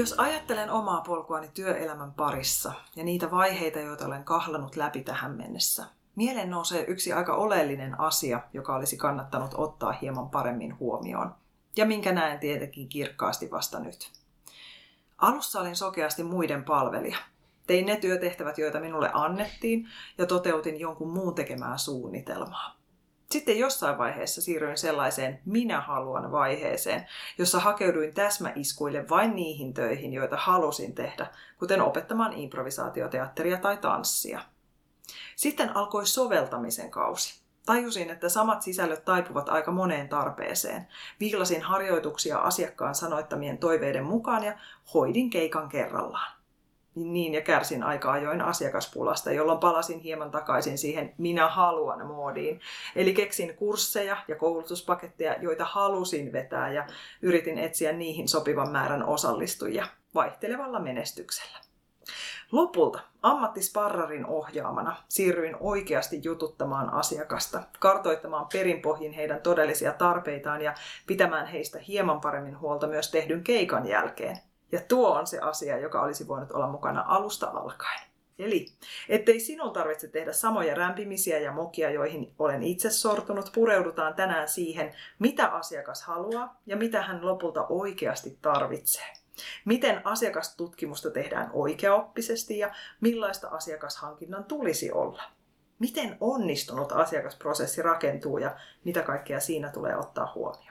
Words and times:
Jos 0.00 0.14
ajattelen 0.18 0.70
omaa 0.70 1.00
polkuani 1.00 1.50
työelämän 1.54 2.12
parissa 2.12 2.72
ja 2.96 3.04
niitä 3.04 3.30
vaiheita, 3.30 3.78
joita 3.78 4.06
olen 4.06 4.24
kahlanut 4.24 4.76
läpi 4.76 5.02
tähän 5.02 5.36
mennessä, 5.36 5.86
mieleen 6.16 6.50
nousee 6.50 6.84
yksi 6.88 7.12
aika 7.12 7.34
oleellinen 7.34 8.00
asia, 8.00 8.40
joka 8.52 8.76
olisi 8.76 8.96
kannattanut 8.96 9.54
ottaa 9.54 9.92
hieman 9.92 10.30
paremmin 10.30 10.78
huomioon, 10.78 11.34
ja 11.76 11.86
minkä 11.86 12.12
näen 12.12 12.38
tietenkin 12.38 12.88
kirkkaasti 12.88 13.50
vasta 13.50 13.80
nyt. 13.80 14.12
Alussa 15.18 15.60
olin 15.60 15.76
sokeasti 15.76 16.22
muiden 16.22 16.64
palvelija. 16.64 17.18
Tein 17.66 17.86
ne 17.86 17.96
työtehtävät, 17.96 18.58
joita 18.58 18.80
minulle 18.80 19.10
annettiin, 19.14 19.88
ja 20.18 20.26
toteutin 20.26 20.80
jonkun 20.80 21.12
muun 21.12 21.34
tekemää 21.34 21.78
suunnitelmaa. 21.78 22.79
Sitten 23.32 23.58
jossain 23.58 23.98
vaiheessa 23.98 24.42
siirryin 24.42 24.78
sellaiseen 24.78 25.40
minä 25.44 25.80
haluan 25.80 26.32
vaiheeseen, 26.32 27.06
jossa 27.38 27.60
hakeuduin 27.60 28.14
täsmäiskuille 28.14 29.08
vain 29.08 29.36
niihin 29.36 29.74
töihin, 29.74 30.12
joita 30.12 30.36
halusin 30.36 30.94
tehdä, 30.94 31.26
kuten 31.58 31.82
opettamaan 31.82 32.32
improvisaatioteatteria 32.32 33.56
tai 33.56 33.76
tanssia. 33.76 34.40
Sitten 35.36 35.76
alkoi 35.76 36.06
soveltamisen 36.06 36.90
kausi. 36.90 37.40
Tajusin, 37.66 38.10
että 38.10 38.28
samat 38.28 38.62
sisällöt 38.62 39.04
taipuvat 39.04 39.48
aika 39.48 39.70
moneen 39.70 40.08
tarpeeseen. 40.08 40.86
Viilasin 41.20 41.62
harjoituksia 41.62 42.38
asiakkaan 42.38 42.94
sanoittamien 42.94 43.58
toiveiden 43.58 44.04
mukaan 44.04 44.44
ja 44.44 44.58
hoidin 44.94 45.30
keikan 45.30 45.68
kerrallaan 45.68 46.39
niin 46.94 47.34
ja 47.34 47.40
kärsin 47.40 47.82
aika 47.82 48.12
ajoin 48.12 48.40
asiakaspulasta, 48.40 49.32
jolloin 49.32 49.58
palasin 49.58 49.98
hieman 49.98 50.30
takaisin 50.30 50.78
siihen 50.78 51.14
minä 51.18 51.48
haluan 51.48 52.06
moodiin. 52.06 52.60
Eli 52.96 53.12
keksin 53.12 53.56
kursseja 53.56 54.16
ja 54.28 54.36
koulutuspaketteja, 54.36 55.36
joita 55.40 55.64
halusin 55.64 56.32
vetää 56.32 56.72
ja 56.72 56.86
yritin 57.22 57.58
etsiä 57.58 57.92
niihin 57.92 58.28
sopivan 58.28 58.70
määrän 58.70 59.04
osallistujia 59.04 59.86
vaihtelevalla 60.14 60.80
menestyksellä. 60.80 61.58
Lopulta 62.52 63.00
ammattisparrarin 63.22 64.26
ohjaamana 64.26 64.96
siirryin 65.08 65.56
oikeasti 65.60 66.20
jututtamaan 66.22 66.92
asiakasta, 66.92 67.62
kartoittamaan 67.78 68.46
perinpohjin 68.52 69.12
heidän 69.12 69.40
todellisia 69.40 69.92
tarpeitaan 69.92 70.62
ja 70.62 70.74
pitämään 71.06 71.46
heistä 71.46 71.78
hieman 71.78 72.20
paremmin 72.20 72.60
huolta 72.60 72.86
myös 72.86 73.10
tehdyn 73.10 73.44
keikan 73.44 73.88
jälkeen– 73.88 74.36
ja 74.72 74.80
tuo 74.88 75.10
on 75.18 75.26
se 75.26 75.38
asia, 75.38 75.78
joka 75.78 76.02
olisi 76.02 76.28
voinut 76.28 76.52
olla 76.52 76.66
mukana 76.66 77.04
alusta 77.08 77.46
alkaen. 77.46 78.10
Eli, 78.38 78.66
ettei 79.08 79.40
sinun 79.40 79.72
tarvitse 79.72 80.08
tehdä 80.08 80.32
samoja 80.32 80.74
rämpimisiä 80.74 81.38
ja 81.38 81.52
mokia, 81.52 81.90
joihin 81.90 82.34
olen 82.38 82.62
itse 82.62 82.90
sortunut, 82.90 83.50
pureudutaan 83.54 84.14
tänään 84.14 84.48
siihen, 84.48 84.94
mitä 85.18 85.46
asiakas 85.46 86.02
haluaa 86.02 86.60
ja 86.66 86.76
mitä 86.76 87.02
hän 87.02 87.26
lopulta 87.26 87.66
oikeasti 87.66 88.38
tarvitsee. 88.42 89.06
Miten 89.64 90.06
asiakastutkimusta 90.06 91.10
tehdään 91.10 91.50
oikeaoppisesti 91.52 92.58
ja 92.58 92.74
millaista 93.00 93.48
asiakashankinnan 93.48 94.44
tulisi 94.44 94.92
olla. 94.92 95.22
Miten 95.78 96.16
onnistunut 96.20 96.92
asiakasprosessi 96.92 97.82
rakentuu 97.82 98.38
ja 98.38 98.56
mitä 98.84 99.02
kaikkea 99.02 99.40
siinä 99.40 99.70
tulee 99.70 99.96
ottaa 99.96 100.32
huomioon. 100.34 100.69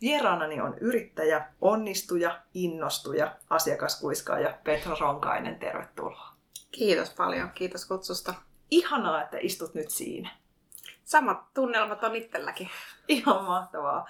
Vieraanani 0.00 0.60
on 0.60 0.78
yrittäjä, 0.78 1.46
onnistuja, 1.60 2.40
innostuja, 2.54 3.36
asiakaskuiskaaja 3.50 4.58
Petra 4.64 4.96
Ronkainen. 5.00 5.58
Tervetuloa. 5.58 6.28
Kiitos 6.70 7.10
paljon, 7.10 7.50
kiitos 7.50 7.86
kutsusta. 7.86 8.34
Ihanaa, 8.70 9.22
että 9.22 9.36
istut 9.40 9.74
nyt 9.74 9.90
siinä. 9.90 10.30
Samat 11.04 11.54
tunnelmat 11.54 12.04
on 12.04 12.16
itselläkin. 12.16 12.70
Ihan 13.08 13.44
mahtavaa. 13.44 14.06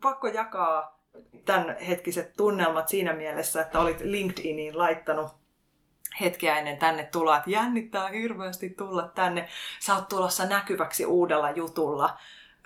Pakko 0.00 0.26
jakaa 0.26 1.00
tämän 1.44 1.76
hetkiset 1.78 2.32
tunnelmat 2.36 2.88
siinä 2.88 3.12
mielessä, 3.12 3.60
että 3.60 3.80
olit 3.80 4.00
LinkedIniin 4.00 4.78
laittanut 4.78 5.28
hetkeä 6.20 6.58
ennen 6.58 6.78
tänne 6.78 7.04
tuloa, 7.04 7.36
että 7.36 7.50
jännittää 7.50 8.08
hirveästi 8.08 8.70
tulla 8.70 9.08
tänne. 9.14 9.48
Sä 9.80 9.94
oot 9.94 10.08
tulossa 10.08 10.46
näkyväksi 10.46 11.06
uudella 11.06 11.50
jutulla 11.50 12.18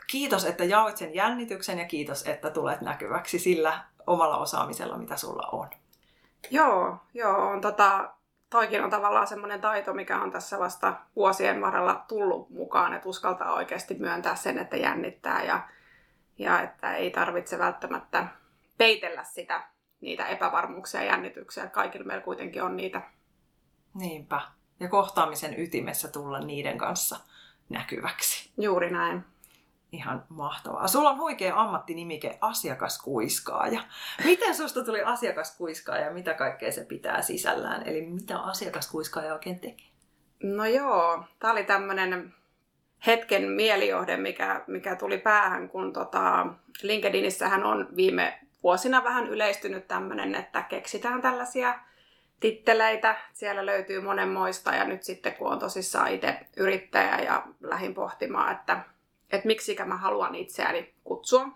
kiitos, 0.06 0.44
että 0.44 0.64
jaoit 0.64 0.96
sen 0.96 1.14
jännityksen 1.14 1.78
ja 1.78 1.84
kiitos, 1.84 2.28
että 2.28 2.50
tulet 2.50 2.80
näkyväksi 2.80 3.38
sillä 3.38 3.84
omalla 4.06 4.36
osaamisella, 4.36 4.98
mitä 4.98 5.16
sulla 5.16 5.48
on. 5.52 5.70
Joo, 6.50 6.96
joo 7.14 7.48
on 7.48 7.60
tota, 7.60 8.10
toikin 8.50 8.84
on 8.84 8.90
tavallaan 8.90 9.26
semmoinen 9.26 9.60
taito, 9.60 9.94
mikä 9.94 10.20
on 10.20 10.30
tässä 10.30 10.58
vasta 10.58 10.94
vuosien 11.16 11.60
varrella 11.60 12.04
tullut 12.08 12.50
mukaan, 12.50 12.94
että 12.94 13.08
uskaltaa 13.08 13.52
oikeasti 13.52 13.94
myöntää 13.94 14.36
sen, 14.36 14.58
että 14.58 14.76
jännittää 14.76 15.44
ja, 15.44 15.68
ja 16.38 16.60
että 16.60 16.94
ei 16.94 17.10
tarvitse 17.10 17.58
välttämättä 17.58 18.26
peitellä 18.78 19.24
sitä, 19.24 19.68
niitä 20.00 20.26
epävarmuuksia 20.26 21.00
ja 21.02 21.06
jännityksiä. 21.06 21.66
Kaikilla 21.66 22.06
meillä 22.06 22.24
kuitenkin 22.24 22.62
on 22.62 22.76
niitä. 22.76 23.02
Niinpä. 23.94 24.40
Ja 24.80 24.88
kohtaamisen 24.88 25.60
ytimessä 25.60 26.08
tulla 26.08 26.40
niiden 26.40 26.78
kanssa 26.78 27.16
näkyväksi. 27.68 28.52
Juuri 28.58 28.90
näin. 28.90 29.33
Ihan 29.94 30.24
mahtavaa. 30.28 30.88
Sulla 30.88 31.10
on 31.10 31.18
huikea 31.18 31.60
ammattinimike 31.60 32.38
asiakaskuiskaaja. 32.40 33.80
Miten 34.24 34.54
susta 34.54 34.84
tuli 34.84 35.02
asiakaskuiskaaja 35.02 36.04
ja 36.04 36.10
mitä 36.10 36.34
kaikkea 36.34 36.72
se 36.72 36.84
pitää 36.84 37.22
sisällään? 37.22 37.88
Eli 37.88 38.06
mitä 38.06 38.38
asiakaskuiskaaja 38.38 39.32
oikein 39.32 39.60
tekee? 39.60 39.86
No 40.42 40.66
joo, 40.66 41.24
tää 41.38 41.52
oli 41.52 41.64
tämmönen 41.64 42.34
hetken 43.06 43.50
mielijohde, 43.50 44.16
mikä, 44.16 44.64
mikä 44.66 44.96
tuli 44.96 45.18
päähän, 45.18 45.68
kun 45.68 45.92
tota, 45.92 46.46
LinkedInissähän 46.82 47.64
on 47.64 47.88
viime 47.96 48.38
vuosina 48.62 49.04
vähän 49.04 49.26
yleistynyt 49.26 49.88
tämmöinen, 49.88 50.34
että 50.34 50.62
keksitään 50.62 51.22
tällaisia 51.22 51.78
titteleitä. 52.40 53.16
Siellä 53.32 53.66
löytyy 53.66 54.00
monenmoista 54.00 54.74
ja 54.74 54.84
nyt 54.84 55.02
sitten 55.02 55.34
kun 55.34 55.52
on 55.52 55.58
tosissaan 55.58 56.12
itse 56.12 56.38
yrittäjä 56.56 57.18
ja 57.18 57.46
lähin 57.60 57.94
pohtimaan, 57.94 58.52
että 58.52 58.80
että 59.34 59.46
miksikä 59.46 59.84
mä 59.84 59.96
haluan 59.96 60.34
itseäni 60.34 60.94
kutsua. 61.04 61.48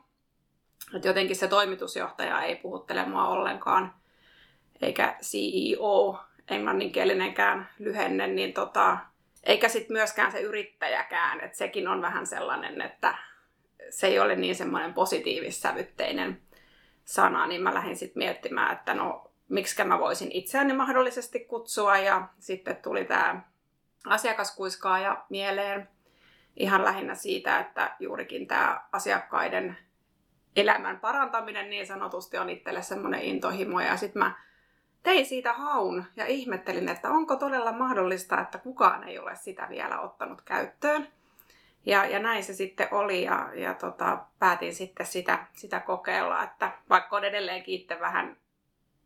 Että 0.94 1.08
jotenkin 1.08 1.36
se 1.36 1.48
toimitusjohtaja 1.48 2.42
ei 2.42 2.56
puhuttele 2.56 3.04
mua 3.04 3.28
ollenkaan, 3.28 3.94
eikä 4.82 5.16
CEO, 5.22 6.20
englanninkielinenkään 6.48 7.68
lyhenne, 7.78 8.26
niin 8.26 8.52
tota, 8.52 8.98
eikä 9.44 9.68
sitten 9.68 9.92
myöskään 9.92 10.32
se 10.32 10.40
yrittäjäkään, 10.40 11.40
että 11.40 11.58
sekin 11.58 11.88
on 11.88 12.02
vähän 12.02 12.26
sellainen, 12.26 12.80
että 12.80 13.14
se 13.90 14.06
ei 14.06 14.20
ole 14.20 14.36
niin 14.36 14.54
semmoinen 14.54 14.94
positiivissävytteinen 14.94 16.42
sana, 17.04 17.46
niin 17.46 17.62
mä 17.62 17.74
lähdin 17.74 17.96
sitten 17.96 18.20
miettimään, 18.20 18.72
että 18.72 18.94
no 18.94 19.30
miksi 19.48 19.84
mä 19.84 19.98
voisin 19.98 20.32
itseäni 20.32 20.72
mahdollisesti 20.72 21.40
kutsua 21.40 21.98
ja 21.98 22.28
sitten 22.38 22.76
tuli 22.76 23.04
tämä 23.04 23.42
asiakaskuiskaaja 24.06 25.24
mieleen 25.28 25.88
ihan 26.58 26.84
lähinnä 26.84 27.14
siitä, 27.14 27.58
että 27.58 27.96
juurikin 27.98 28.46
tämä 28.46 28.80
asiakkaiden 28.92 29.76
elämän 30.56 31.00
parantaminen 31.00 31.70
niin 31.70 31.86
sanotusti 31.86 32.38
on 32.38 32.50
itselle 32.50 32.82
semmoinen 32.82 33.22
intohimo. 33.22 33.80
Ja 33.80 33.96
sitten 33.96 34.22
mä 34.22 34.32
tein 35.02 35.26
siitä 35.26 35.52
haun 35.52 36.04
ja 36.16 36.26
ihmettelin, 36.26 36.88
että 36.88 37.10
onko 37.10 37.36
todella 37.36 37.72
mahdollista, 37.72 38.40
että 38.40 38.58
kukaan 38.58 39.08
ei 39.08 39.18
ole 39.18 39.36
sitä 39.36 39.66
vielä 39.68 40.00
ottanut 40.00 40.42
käyttöön. 40.42 41.08
Ja, 41.86 42.06
ja 42.06 42.18
näin 42.18 42.44
se 42.44 42.54
sitten 42.54 42.88
oli 42.90 43.22
ja, 43.22 43.50
ja 43.54 43.74
tota, 43.74 44.18
päätin 44.38 44.74
sitten 44.74 45.06
sitä, 45.06 45.46
sitä 45.52 45.80
kokeilla, 45.80 46.42
että 46.42 46.72
vaikka 46.88 47.16
on 47.16 47.24
edelleenkin 47.24 47.80
itse 47.80 48.00
vähän, 48.00 48.36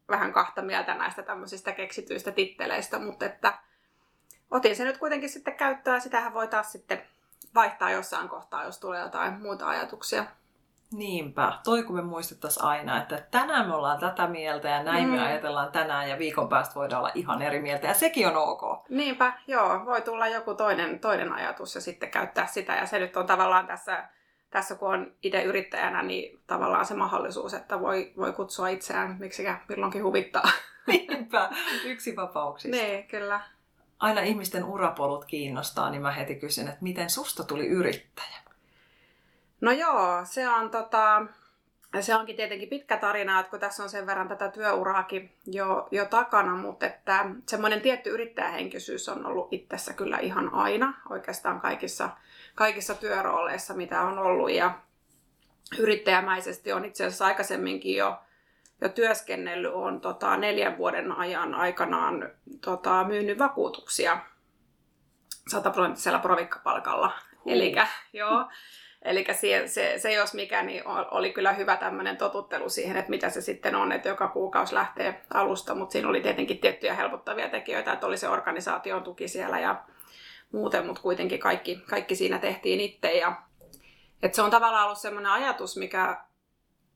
vähän 0.08 0.32
kahta 0.32 0.62
mieltä 0.62 0.94
näistä 0.94 1.22
tämmöisistä 1.22 1.72
keksityistä 1.72 2.32
titteleistä, 2.32 2.98
mutta 2.98 3.26
että 3.26 3.58
otin 4.50 4.76
se 4.76 4.84
nyt 4.84 4.98
kuitenkin 4.98 5.28
sitten 5.28 5.56
käyttöön 5.56 6.00
sitähän 6.00 6.34
voi 6.34 6.48
taas 6.48 6.72
sitten 6.72 7.02
vaihtaa 7.54 7.90
jossain 7.90 8.28
kohtaa, 8.28 8.64
jos 8.64 8.78
tulee 8.78 9.00
jotain 9.00 9.42
muita 9.42 9.68
ajatuksia. 9.68 10.24
Niinpä. 10.92 11.52
Toi 11.64 11.82
kun 11.82 11.96
me 11.96 12.02
muistettaisiin 12.02 12.64
aina, 12.64 13.02
että 13.02 13.22
tänään 13.30 13.68
me 13.68 13.74
ollaan 13.74 13.98
tätä 13.98 14.26
mieltä 14.26 14.68
ja 14.68 14.82
näin 14.82 15.04
mm. 15.04 15.10
me 15.10 15.22
ajatellaan 15.22 15.72
tänään 15.72 16.10
ja 16.10 16.18
viikon 16.18 16.48
päästä 16.48 16.74
voidaan 16.74 17.00
olla 17.00 17.12
ihan 17.14 17.42
eri 17.42 17.60
mieltä 17.60 17.86
ja 17.86 17.94
sekin 17.94 18.26
on 18.26 18.36
ok. 18.36 18.88
Niinpä, 18.88 19.32
joo. 19.46 19.86
Voi 19.86 20.02
tulla 20.02 20.28
joku 20.28 20.54
toinen, 20.54 21.00
toinen 21.00 21.32
ajatus 21.32 21.74
ja 21.74 21.80
sitten 21.80 22.10
käyttää 22.10 22.46
sitä 22.46 22.74
ja 22.74 22.86
se 22.86 22.98
nyt 22.98 23.16
on 23.16 23.26
tavallaan 23.26 23.66
tässä 23.66 24.08
tässä 24.52 24.74
kun 24.74 24.94
on 24.94 25.12
itse 25.22 25.42
yrittäjänä, 25.42 26.02
niin 26.02 26.40
tavallaan 26.46 26.86
se 26.86 26.94
mahdollisuus, 26.94 27.54
että 27.54 27.80
voi, 27.80 28.12
voi 28.16 28.32
kutsua 28.32 28.68
itseään, 28.68 29.16
miksikä 29.18 29.60
milloinkin 29.68 30.04
huvittaa. 30.04 30.50
Niinpä, 30.86 31.50
yksi 31.84 32.16
vapauksista. 32.16 32.76
Niin, 32.76 33.08
kyllä. 33.08 33.40
Aina 34.02 34.20
ihmisten 34.20 34.64
urapolut 34.64 35.24
kiinnostaa, 35.24 35.90
niin 35.90 36.02
mä 36.02 36.12
heti 36.12 36.34
kysyn, 36.34 36.68
että 36.68 36.82
miten 36.82 37.10
susta 37.10 37.44
tuli 37.44 37.66
yrittäjä? 37.66 38.38
No 39.60 39.72
joo, 39.72 40.20
se 40.24 40.48
on 40.48 40.70
tota, 40.70 41.26
se 42.00 42.14
onkin 42.16 42.36
tietenkin 42.36 42.68
pitkä 42.68 42.96
tarina, 42.96 43.40
että 43.40 43.50
kun 43.50 43.60
tässä 43.60 43.82
on 43.82 43.90
sen 43.90 44.06
verran 44.06 44.28
tätä 44.28 44.48
työuraakin 44.48 45.32
jo, 45.46 45.88
jo 45.90 46.04
takana, 46.04 46.56
mutta 46.56 46.86
että 46.86 47.26
semmoinen 47.48 47.80
tietty 47.80 48.10
yrittäjähenkisyys 48.10 49.08
on 49.08 49.26
ollut 49.26 49.52
itsessä 49.52 49.92
kyllä 49.92 50.18
ihan 50.18 50.54
aina, 50.54 50.94
oikeastaan 51.10 51.60
kaikissa, 51.60 52.10
kaikissa 52.54 52.94
työrooleissa, 52.94 53.74
mitä 53.74 54.02
on 54.02 54.18
ollut. 54.18 54.50
Ja 54.50 54.78
yrittäjämäisesti 55.78 56.72
on 56.72 56.84
itse 56.84 57.04
asiassa 57.04 57.26
aikaisemminkin 57.26 57.96
jo, 57.96 58.18
jo 58.82 58.88
työskennellyt, 58.88 59.72
on 59.74 60.00
tota, 60.00 60.36
neljän 60.36 60.78
vuoden 60.78 61.12
ajan 61.12 61.54
aikanaan 61.54 62.30
tota, 62.60 63.04
myynyt 63.04 63.38
vakuutuksia 63.38 64.18
sataprosenttisella 65.50 66.18
provikkapalkalla. 66.18 67.12
Eli 67.46 67.74
joo, 68.12 68.44
Eli 69.04 69.26
se, 69.32 69.62
se, 69.66 69.94
se, 69.96 70.12
jos 70.12 70.34
mikä, 70.34 70.62
niin 70.62 70.82
oli 71.10 71.32
kyllä 71.32 71.52
hyvä 71.52 71.76
tämmöinen 71.76 72.16
totuttelu 72.16 72.68
siihen, 72.68 72.96
että 72.96 73.10
mitä 73.10 73.30
se 73.30 73.40
sitten 73.40 73.74
on, 73.74 73.92
että 73.92 74.08
joka 74.08 74.28
kuukausi 74.28 74.74
lähtee 74.74 75.22
alusta, 75.34 75.74
mutta 75.74 75.92
siinä 75.92 76.08
oli 76.08 76.20
tietenkin 76.20 76.58
tiettyjä 76.58 76.94
helpottavia 76.94 77.48
tekijöitä, 77.48 77.92
että 77.92 78.06
oli 78.06 78.16
se 78.16 78.28
organisaation 78.28 79.02
tuki 79.02 79.28
siellä 79.28 79.58
ja 79.58 79.84
muuten, 80.52 80.86
mutta 80.86 81.02
kuitenkin 81.02 81.40
kaikki, 81.40 81.82
kaikki 81.90 82.16
siinä 82.16 82.38
tehtiin 82.38 82.80
itse. 82.80 83.12
Ja, 83.12 83.42
että 84.22 84.36
se 84.36 84.42
on 84.42 84.50
tavallaan 84.50 84.84
ollut 84.84 84.98
semmoinen 84.98 85.32
ajatus, 85.32 85.76
mikä 85.76 86.24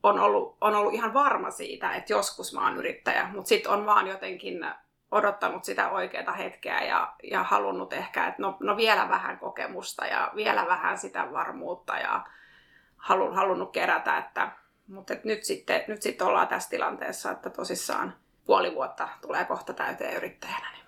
on 0.03 0.19
ollut, 0.19 0.57
on 0.61 0.75
ollut 0.75 0.93
ihan 0.93 1.13
varma 1.13 1.51
siitä, 1.51 1.93
että 1.93 2.13
joskus 2.13 2.53
mä 2.53 2.63
oon 2.63 2.77
yrittäjä, 2.77 3.29
mutta 3.33 3.49
sitten 3.49 3.71
on 3.71 3.85
vaan 3.85 4.07
jotenkin 4.07 4.65
odottanut 5.11 5.63
sitä 5.63 5.89
oikeaa 5.89 6.33
hetkeä 6.33 6.83
ja, 6.83 7.13
ja 7.23 7.43
halunnut 7.43 7.93
ehkä, 7.93 8.27
että 8.27 8.41
no, 8.41 8.57
no 8.59 8.77
vielä 8.77 9.09
vähän 9.09 9.39
kokemusta 9.39 10.05
ja 10.05 10.31
vielä 10.35 10.65
vähän 10.67 10.97
sitä 10.97 11.31
varmuutta 11.31 11.97
ja 11.97 12.25
halun, 12.97 13.35
halunnut 13.35 13.71
kerätä, 13.71 14.17
että, 14.17 14.51
mutta 14.87 15.13
et 15.13 15.23
nyt, 15.23 15.43
sitten, 15.43 15.83
nyt 15.87 16.01
sitten 16.01 16.27
ollaan 16.27 16.47
tässä 16.47 16.69
tilanteessa, 16.69 17.31
että 17.31 17.49
tosissaan 17.49 18.15
puoli 18.45 18.75
vuotta 18.75 19.09
tulee 19.21 19.45
kohta 19.45 19.73
täyteen 19.73 20.17
yrittäjänä. 20.17 20.71
Niin. 20.71 20.85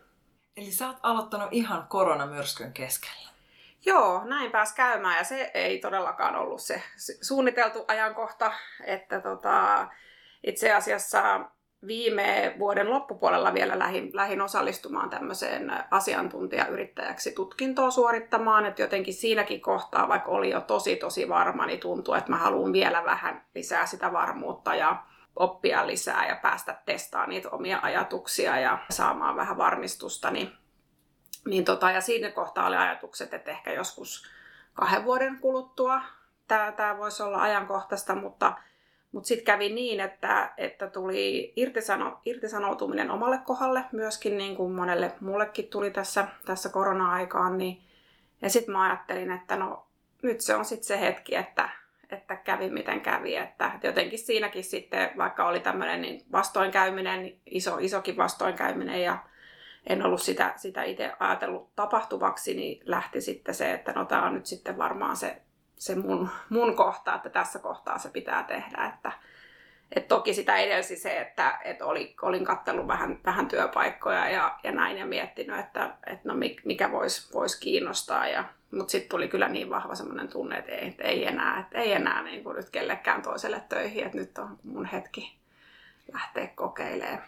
Eli 0.57 0.71
sä 0.71 0.87
oot 0.87 0.97
aloittanut 1.03 1.49
ihan 1.51 1.85
koronamyrskyn 1.87 2.73
keskellä. 2.73 3.29
Joo, 3.85 4.21
näin 4.25 4.51
pääs 4.51 4.73
käymään 4.73 5.17
ja 5.17 5.23
se 5.23 5.51
ei 5.53 5.79
todellakaan 5.79 6.35
ollut 6.35 6.61
se 6.61 6.83
suunniteltu 7.21 7.85
ajankohta, 7.87 8.51
että 8.83 9.21
tota, 9.21 9.87
itse 10.43 10.73
asiassa 10.73 11.39
viime 11.87 12.55
vuoden 12.59 12.89
loppupuolella 12.89 13.53
vielä 13.53 13.79
lähin, 13.79 14.09
lähin 14.13 14.41
osallistumaan 14.41 15.09
tämmöiseen 15.09 15.71
asiantuntijayrittäjäksi 15.91 17.31
tutkintoa 17.31 17.91
suorittamaan, 17.91 18.65
että 18.65 18.81
jotenkin 18.81 19.13
siinäkin 19.13 19.61
kohtaa, 19.61 20.07
vaikka 20.07 20.31
oli 20.31 20.49
jo 20.49 20.61
tosi 20.61 20.95
tosi 20.95 21.29
varma, 21.29 21.65
niin 21.65 21.79
tuntuu, 21.79 22.13
että 22.13 22.31
mä 22.31 22.37
haluan 22.37 22.73
vielä 22.73 23.05
vähän 23.05 23.45
lisää 23.55 23.85
sitä 23.85 24.13
varmuutta 24.13 24.75
ja 24.75 25.03
oppia 25.35 25.87
lisää 25.87 26.27
ja 26.27 26.35
päästä 26.35 26.81
testaamaan 26.85 27.29
niitä 27.29 27.49
omia 27.49 27.79
ajatuksia 27.81 28.59
ja 28.59 28.79
saamaan 28.89 29.35
vähän 29.35 29.57
varmistusta, 29.57 30.31
niin, 30.31 30.51
niin 31.45 31.65
tota, 31.65 31.91
ja 31.91 32.01
siinä 32.01 32.31
kohtaa 32.31 32.67
oli 32.67 32.75
ajatukset, 32.75 33.33
että 33.33 33.51
ehkä 33.51 33.73
joskus 33.73 34.29
kahden 34.73 35.05
vuoden 35.05 35.37
kuluttua 35.39 36.01
tämä, 36.47 36.71
tämä 36.71 36.97
voisi 36.97 37.23
olla 37.23 37.41
ajankohtaista, 37.41 38.15
mutta 38.15 38.53
mutta 39.11 39.27
sitten 39.27 39.45
kävi 39.45 39.69
niin, 39.69 39.99
että, 39.99 40.53
että 40.57 40.87
tuli 40.87 41.53
irtisano, 41.55 42.21
irtisanoutuminen 42.25 43.11
omalle 43.11 43.39
kohdalle, 43.45 43.85
myöskin 43.91 44.37
niin 44.37 44.55
kuin 44.55 44.71
monelle 44.71 45.11
mullekin 45.19 45.67
tuli 45.67 45.91
tässä, 45.91 46.27
tässä 46.45 46.69
korona-aikaan. 46.69 47.57
Niin, 47.57 47.81
ja 48.41 48.49
sitten 48.49 48.71
mä 48.71 48.83
ajattelin, 48.83 49.31
että 49.31 49.55
no 49.55 49.85
nyt 50.21 50.41
se 50.41 50.55
on 50.55 50.65
sitten 50.65 50.87
se 50.87 50.99
hetki, 50.99 51.35
että, 51.35 51.69
että 52.09 52.35
kävi 52.35 52.69
miten 52.69 53.01
kävi. 53.01 53.35
Että, 53.35 53.71
jotenkin 53.83 54.19
siinäkin 54.19 54.63
sitten, 54.63 55.11
vaikka 55.17 55.47
oli 55.47 55.59
tämmöinen 55.59 56.01
niin 56.01 56.21
vastoinkäyminen, 56.31 57.33
iso, 57.45 57.77
isokin 57.77 58.17
vastoinkäyminen 58.17 59.01
ja 59.01 59.17
en 59.87 60.05
ollut 60.05 60.21
sitä, 60.21 60.53
sitä 60.55 60.83
itse 60.83 61.13
ajatellut 61.19 61.75
tapahtuvaksi, 61.75 62.53
niin 62.53 62.81
lähti 62.85 63.21
sitten 63.21 63.55
se, 63.55 63.73
että 63.73 63.91
no 63.91 64.05
tämä 64.05 64.25
on 64.25 64.33
nyt 64.33 64.45
sitten 64.45 64.77
varmaan 64.77 65.17
se 65.17 65.41
se 65.79 65.95
mun, 65.95 66.29
mun 66.49 66.75
kohta, 66.75 67.15
että 67.15 67.29
tässä 67.29 67.59
kohtaa 67.59 67.97
se 67.97 68.09
pitää 68.09 68.43
tehdä. 68.43 68.85
Että, 68.93 69.11
et 69.95 70.07
toki 70.07 70.33
sitä 70.33 70.57
edelsi 70.57 70.95
se, 70.95 71.21
että 71.21 71.59
et 71.63 71.81
oli, 71.81 72.15
olin 72.21 72.45
kattellut 72.45 72.87
vähän, 72.87 73.19
vähän 73.25 73.47
työpaikkoja 73.47 74.29
ja, 74.29 74.59
ja 74.63 74.71
näin 74.71 74.97
ja 74.97 75.05
miettinyt, 75.05 75.59
että 75.59 75.97
et 76.07 76.25
no 76.25 76.33
mikä 76.65 76.91
voisi 76.91 77.33
vois 77.33 77.59
kiinnostaa. 77.59 78.27
Ja, 78.27 78.43
mutta 78.71 78.91
sitten 78.91 79.09
tuli 79.09 79.27
kyllä 79.27 79.49
niin 79.49 79.69
vahva 79.69 79.95
semmoinen 79.95 80.27
tunne, 80.27 80.57
että 80.57 80.71
ei, 80.71 80.87
että 80.87 81.03
ei 81.03 81.27
enää, 81.27 81.59
että 81.59 81.77
ei 81.77 81.93
enää 81.93 82.23
niin 82.23 82.43
kuin 82.43 82.55
nyt 82.55 82.69
kellekään 82.69 83.21
toiselle 83.21 83.63
töihin, 83.69 84.05
että 84.05 84.17
nyt 84.17 84.37
on 84.37 84.59
mun 84.63 84.85
hetki 84.85 85.37
lähteä 86.13 86.47
kokeilemaan. 86.47 87.23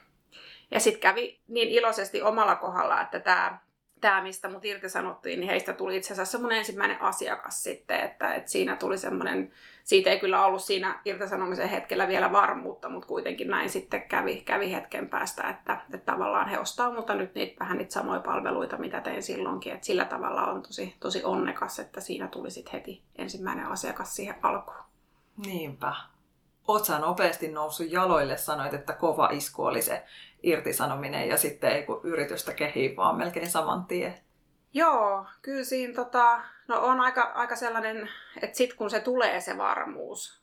Ja 0.71 0.79
sitten 0.79 1.01
kävi 1.01 1.39
niin 1.47 1.69
iloisesti 1.69 2.21
omalla 2.21 2.55
kohdalla, 2.55 3.01
että 3.01 3.19
tämä 3.19 3.59
tämä, 4.01 4.21
mistä 4.21 4.49
mut 4.49 4.65
irtisanottiin, 4.65 5.39
niin 5.39 5.49
heistä 5.49 5.73
tuli 5.73 5.97
itse 5.97 6.13
asiassa 6.13 6.31
semmoinen 6.31 6.57
ensimmäinen 6.57 7.01
asiakas 7.01 7.63
sitten, 7.63 7.99
että, 7.99 8.33
että 8.33 8.51
siinä 8.51 8.75
tuli 8.75 8.97
semmoinen, 8.97 9.51
siitä 9.83 10.09
ei 10.09 10.19
kyllä 10.19 10.45
ollut 10.45 10.63
siinä 10.63 10.99
irtisanomisen 11.05 11.69
hetkellä 11.69 12.07
vielä 12.07 12.31
varmuutta, 12.31 12.89
mutta 12.89 13.07
kuitenkin 13.07 13.47
näin 13.47 13.69
sitten 13.69 14.01
kävi, 14.01 14.41
kävi 14.41 14.71
hetken 14.71 15.09
päästä, 15.09 15.49
että, 15.49 15.81
että 15.93 16.11
tavallaan 16.11 16.49
he 16.49 16.59
ostaa 16.59 16.93
mutta 16.93 17.15
nyt 17.15 17.35
niitä, 17.35 17.59
vähän 17.59 17.77
niitä 17.77 17.93
samoja 17.93 18.19
palveluita, 18.19 18.77
mitä 18.77 19.01
tein 19.01 19.23
silloinkin, 19.23 19.73
että 19.73 19.85
sillä 19.85 20.05
tavalla 20.05 20.45
on 20.45 20.61
tosi, 20.61 20.95
tosi 20.99 21.23
onnekas, 21.23 21.79
että 21.79 22.01
siinä 22.01 22.27
tuli 22.27 22.51
sitten 22.51 22.73
heti 22.73 23.03
ensimmäinen 23.15 23.65
asiakas 23.65 24.15
siihen 24.15 24.35
alkuun. 24.41 24.83
Niinpä. 25.45 25.95
Oot 26.71 26.85
sä 26.85 26.99
nopeasti 26.99 27.47
noussut 27.47 27.91
jaloille, 27.91 28.37
sanoit, 28.37 28.73
että 28.73 28.93
kova 28.93 29.29
isku 29.31 29.63
oli 29.63 29.81
se 29.81 30.03
irtisanominen 30.43 31.29
ja 31.29 31.37
sitten 31.37 31.71
ei 31.71 31.83
kun 31.83 32.01
yritystä 32.03 32.53
kehii 32.53 32.95
vaan 32.95 33.17
melkein 33.17 33.49
saman 33.49 33.85
tien. 33.85 34.17
Joo, 34.73 35.25
kyllä 35.41 35.63
siinä 35.63 35.93
tota, 35.93 36.41
no 36.67 36.81
on 36.81 36.99
aika, 36.99 37.21
aika 37.21 37.55
sellainen, 37.55 38.09
että 38.41 38.57
sitten 38.57 38.77
kun 38.77 38.89
se 38.89 38.99
tulee 38.99 39.41
se 39.41 39.57
varmuus 39.57 40.41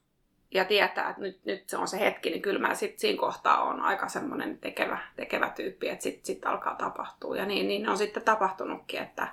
ja 0.51 0.65
tietää, 0.65 1.11
että 1.11 1.23
nyt, 1.23 1.45
nyt 1.45 1.69
se 1.69 1.77
on 1.77 1.89
se 1.89 2.01
hetki, 2.01 2.31
niin 2.31 2.43
kyllä 2.43 2.69
mä 2.69 2.75
sit 2.75 2.99
siinä 2.99 3.20
kohtaa 3.20 3.63
on 3.63 3.81
aika 3.81 4.08
semmoinen 4.08 4.58
tekevä, 4.58 4.99
tekevä 5.17 5.51
tyyppi, 5.51 5.89
että 5.89 6.03
sitten 6.03 6.27
sit 6.27 6.47
alkaa 6.47 6.75
tapahtua. 6.75 7.37
Ja 7.37 7.47
niin, 7.47 7.69
niin 7.69 7.89
on 7.89 7.99
sitten 7.99 8.23
tapahtunutkin, 8.23 9.01
että, 9.01 9.29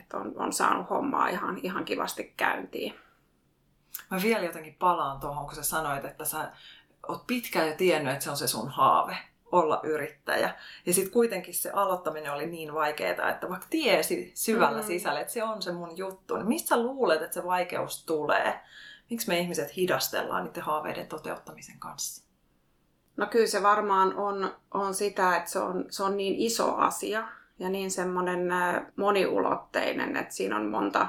että 0.00 0.16
on, 0.16 0.32
on 0.36 0.52
saanut 0.52 0.90
hommaa 0.90 1.28
ihan, 1.28 1.58
ihan 1.62 1.84
kivasti 1.84 2.34
käyntiin. 2.36 2.94
Mä 4.10 4.22
vielä 4.22 4.44
jotenkin 4.44 4.74
palaan 4.74 5.20
tuohon, 5.20 5.46
kun 5.46 5.54
sä 5.54 5.62
sanoit, 5.62 6.04
että 6.04 6.24
sä 6.24 6.52
oot 7.08 7.26
pitkään 7.26 7.68
jo 7.68 7.74
tiennyt, 7.74 8.12
että 8.12 8.24
se 8.24 8.30
on 8.30 8.36
se 8.36 8.48
sun 8.48 8.68
haave 8.68 9.16
olla 9.52 9.80
yrittäjä. 9.82 10.54
Ja 10.86 10.94
sitten 10.94 11.12
kuitenkin 11.12 11.54
se 11.54 11.70
aloittaminen 11.70 12.32
oli 12.32 12.46
niin 12.46 12.74
vaikeaa, 12.74 13.30
että 13.30 13.48
vaikka 13.48 13.66
tiesi 13.70 14.32
syvällä 14.34 14.80
mm. 14.80 14.86
sisällä, 14.86 15.20
että 15.20 15.32
se 15.32 15.42
on 15.42 15.62
se 15.62 15.72
mun 15.72 15.96
juttu, 15.96 16.36
niin 16.36 16.48
mistä 16.48 16.82
luulet, 16.82 17.22
että 17.22 17.34
se 17.34 17.44
vaikeus 17.44 18.04
tulee? 18.04 18.60
Miksi 19.10 19.28
me 19.28 19.38
ihmiset 19.38 19.76
hidastellaan 19.76 20.44
niiden 20.44 20.62
haaveiden 20.62 21.06
toteuttamisen 21.06 21.78
kanssa? 21.78 22.26
No 23.16 23.26
kyllä 23.26 23.46
se 23.46 23.62
varmaan 23.62 24.16
on, 24.16 24.56
on 24.74 24.94
sitä, 24.94 25.36
että 25.36 25.50
se 25.50 25.58
on, 25.58 25.84
se 25.88 26.02
on 26.02 26.16
niin 26.16 26.34
iso 26.36 26.74
asia 26.74 27.28
ja 27.58 27.68
niin 27.68 27.90
semmoinen 27.90 28.48
moniulotteinen, 28.96 30.16
että 30.16 30.34
siinä 30.34 30.56
on 30.56 30.66
monta, 30.66 31.08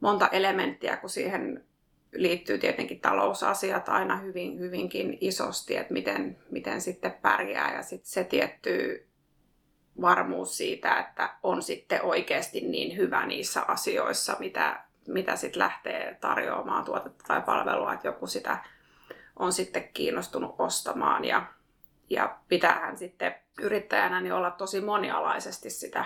monta 0.00 0.28
elementtiä, 0.28 0.96
kun 0.96 1.10
siihen 1.10 1.67
liittyy 2.12 2.58
tietenkin 2.58 3.00
talousasiat 3.00 3.88
aina 3.88 4.16
hyvin, 4.16 4.58
hyvinkin 4.58 5.18
isosti, 5.20 5.76
että 5.76 5.92
miten, 5.92 6.38
miten 6.50 6.80
sitten 6.80 7.12
pärjää. 7.12 7.74
Ja 7.74 7.82
sitten 7.82 8.10
se 8.10 8.24
tietty 8.24 9.06
varmuus 10.00 10.56
siitä, 10.56 10.98
että 10.98 11.34
on 11.42 11.62
sitten 11.62 12.02
oikeasti 12.02 12.60
niin 12.60 12.96
hyvä 12.96 13.26
niissä 13.26 13.62
asioissa, 13.62 14.36
mitä, 14.38 14.84
mitä 15.08 15.36
sitten 15.36 15.58
lähtee 15.58 16.16
tarjoamaan 16.20 16.84
tuotetta 16.84 17.24
tai 17.26 17.42
palvelua, 17.42 17.92
että 17.92 18.08
joku 18.08 18.26
sitä 18.26 18.64
on 19.36 19.52
sitten 19.52 19.88
kiinnostunut 19.94 20.54
ostamaan. 20.58 21.24
Ja, 21.24 21.46
ja 22.10 22.38
pitäähän 22.48 22.98
sitten 22.98 23.34
yrittäjänä 23.60 24.20
niin 24.20 24.32
olla 24.32 24.50
tosi 24.50 24.80
monialaisesti 24.80 25.70
sitä 25.70 26.04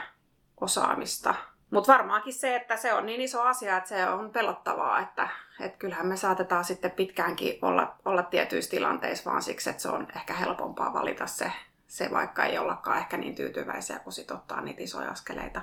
osaamista 0.61 1.35
mutta 1.73 1.93
varmaankin 1.93 2.33
se, 2.35 2.57
että 2.57 2.76
se 2.76 2.93
on 2.93 3.07
niin 3.07 3.21
iso 3.21 3.43
asia, 3.43 3.76
että 3.76 3.88
se 3.88 4.09
on 4.09 4.31
pelottavaa, 4.31 5.00
että, 5.00 5.29
että 5.61 5.79
kyllähän 5.79 6.07
me 6.07 6.17
saatetaan 6.17 6.64
sitten 6.64 6.91
pitkäänkin 6.91 7.59
olla, 7.62 7.97
olla 8.05 8.23
tietyissä 8.23 8.71
tilanteissa 8.71 9.31
vaan 9.31 9.43
siksi, 9.43 9.71
että 9.71 9.83
se 9.83 9.88
on 9.88 10.07
ehkä 10.17 10.35
helpompaa 10.35 10.93
valita 10.93 11.26
se, 11.26 11.52
se 11.87 12.11
vaikka 12.11 12.45
ei 12.45 12.59
ollakaan 12.59 12.99
ehkä 12.99 13.17
niin 13.17 13.35
tyytyväisiä, 13.35 13.99
kun 13.99 14.12
sit 14.12 14.31
ottaa 14.31 14.61
niitä 14.61 14.83
isoja 14.83 15.11
askeleita. 15.11 15.62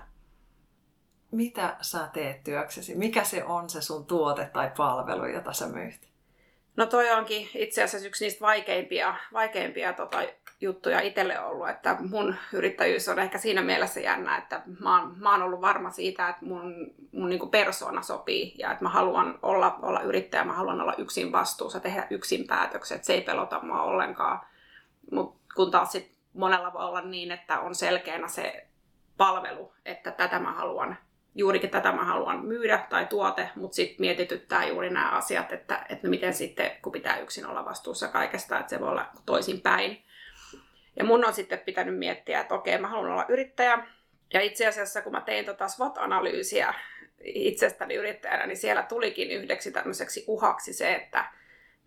mitä 1.31 1.77
sä 1.81 2.09
teet 2.13 2.43
työksesi? 2.43 2.95
Mikä 2.95 3.23
se 3.23 3.43
on 3.43 3.69
se 3.69 3.81
sun 3.81 4.05
tuote 4.05 4.45
tai 4.45 4.71
palvelu, 4.77 5.25
jota 5.25 5.53
sä 5.53 5.67
myyt? 5.67 6.08
No 6.79 6.85
toi 6.85 7.11
onkin 7.11 7.49
itse 7.55 7.83
asiassa 7.83 8.07
yksi 8.07 8.25
niistä 8.25 8.41
vaikeimpia, 8.41 9.15
vaikeimpia 9.33 9.93
tota, 9.93 10.17
juttuja 10.61 11.01
itselle 11.01 11.39
ollut, 11.39 11.69
että 11.69 11.97
mun 12.09 12.35
yrittäjyys 12.53 13.09
on 13.09 13.19
ehkä 13.19 13.37
siinä 13.37 13.61
mielessä 13.61 13.99
jännä, 13.99 14.37
että 14.37 14.61
mä 14.79 14.99
oon, 14.99 15.13
mä 15.17 15.31
oon 15.31 15.41
ollut 15.41 15.61
varma 15.61 15.91
siitä, 15.91 16.29
että 16.29 16.45
mun, 16.45 16.93
mun 17.11 17.29
niin 17.29 17.49
persona 17.49 18.01
sopii 18.01 18.55
ja 18.57 18.71
että 18.71 18.83
mä 18.83 18.89
haluan 18.89 19.39
olla, 19.41 19.79
olla 19.81 20.01
yrittäjä, 20.01 20.43
mä 20.43 20.53
haluan 20.53 20.81
olla 20.81 20.95
yksin 20.97 21.31
vastuussa, 21.31 21.79
tehdä 21.79 22.07
yksin 22.09 22.47
päätökset, 22.47 23.03
se 23.03 23.13
ei 23.13 23.21
pelota 23.21 23.59
mua 23.63 23.81
ollenkaan. 23.81 24.39
Mutta 25.11 25.53
kun 25.55 25.71
taas 25.71 25.91
sit 25.91 26.11
monella 26.33 26.73
voi 26.73 26.85
olla 26.85 27.01
niin, 27.01 27.31
että 27.31 27.59
on 27.59 27.75
selkeänä 27.75 28.27
se 28.27 28.67
palvelu, 29.17 29.73
että 29.85 30.11
tätä 30.11 30.39
mä 30.39 30.51
haluan 30.51 30.97
juurikin 31.39 31.69
tätä 31.69 31.91
mä 31.91 32.03
haluan 32.03 32.45
myydä 32.45 32.85
tai 32.89 33.05
tuote, 33.05 33.49
mutta 33.55 33.75
sitten 33.75 34.01
mietityttää 34.01 34.67
juuri 34.67 34.89
nämä 34.89 35.09
asiat, 35.09 35.51
että, 35.51 35.85
että 35.89 36.07
miten 36.07 36.33
sitten, 36.33 36.71
kun 36.81 36.91
pitää 36.91 37.17
yksin 37.17 37.45
olla 37.45 37.65
vastuussa 37.65 38.07
kaikesta, 38.07 38.59
että 38.59 38.69
se 38.69 38.79
voi 38.79 38.89
olla 38.89 39.05
toisin 39.25 39.61
päin. 39.61 40.03
Ja 40.95 41.03
mun 41.03 41.25
on 41.25 41.33
sitten 41.33 41.59
pitänyt 41.59 41.97
miettiä, 41.97 42.39
että 42.39 42.55
okei, 42.55 42.77
mä 42.77 42.87
haluan 42.87 43.11
olla 43.11 43.25
yrittäjä. 43.29 43.87
Ja 44.33 44.41
itse 44.41 44.67
asiassa, 44.67 45.01
kun 45.01 45.11
mä 45.11 45.21
tein 45.21 45.45
tota 45.45 45.67
SWOT-analyysiä 45.67 46.73
itsestäni 47.23 47.95
yrittäjänä, 47.95 48.47
niin 48.47 48.57
siellä 48.57 48.83
tulikin 48.83 49.31
yhdeksi 49.31 49.71
tämmöiseksi 49.71 50.23
uhaksi 50.27 50.73
se, 50.73 50.95
että 50.95 51.25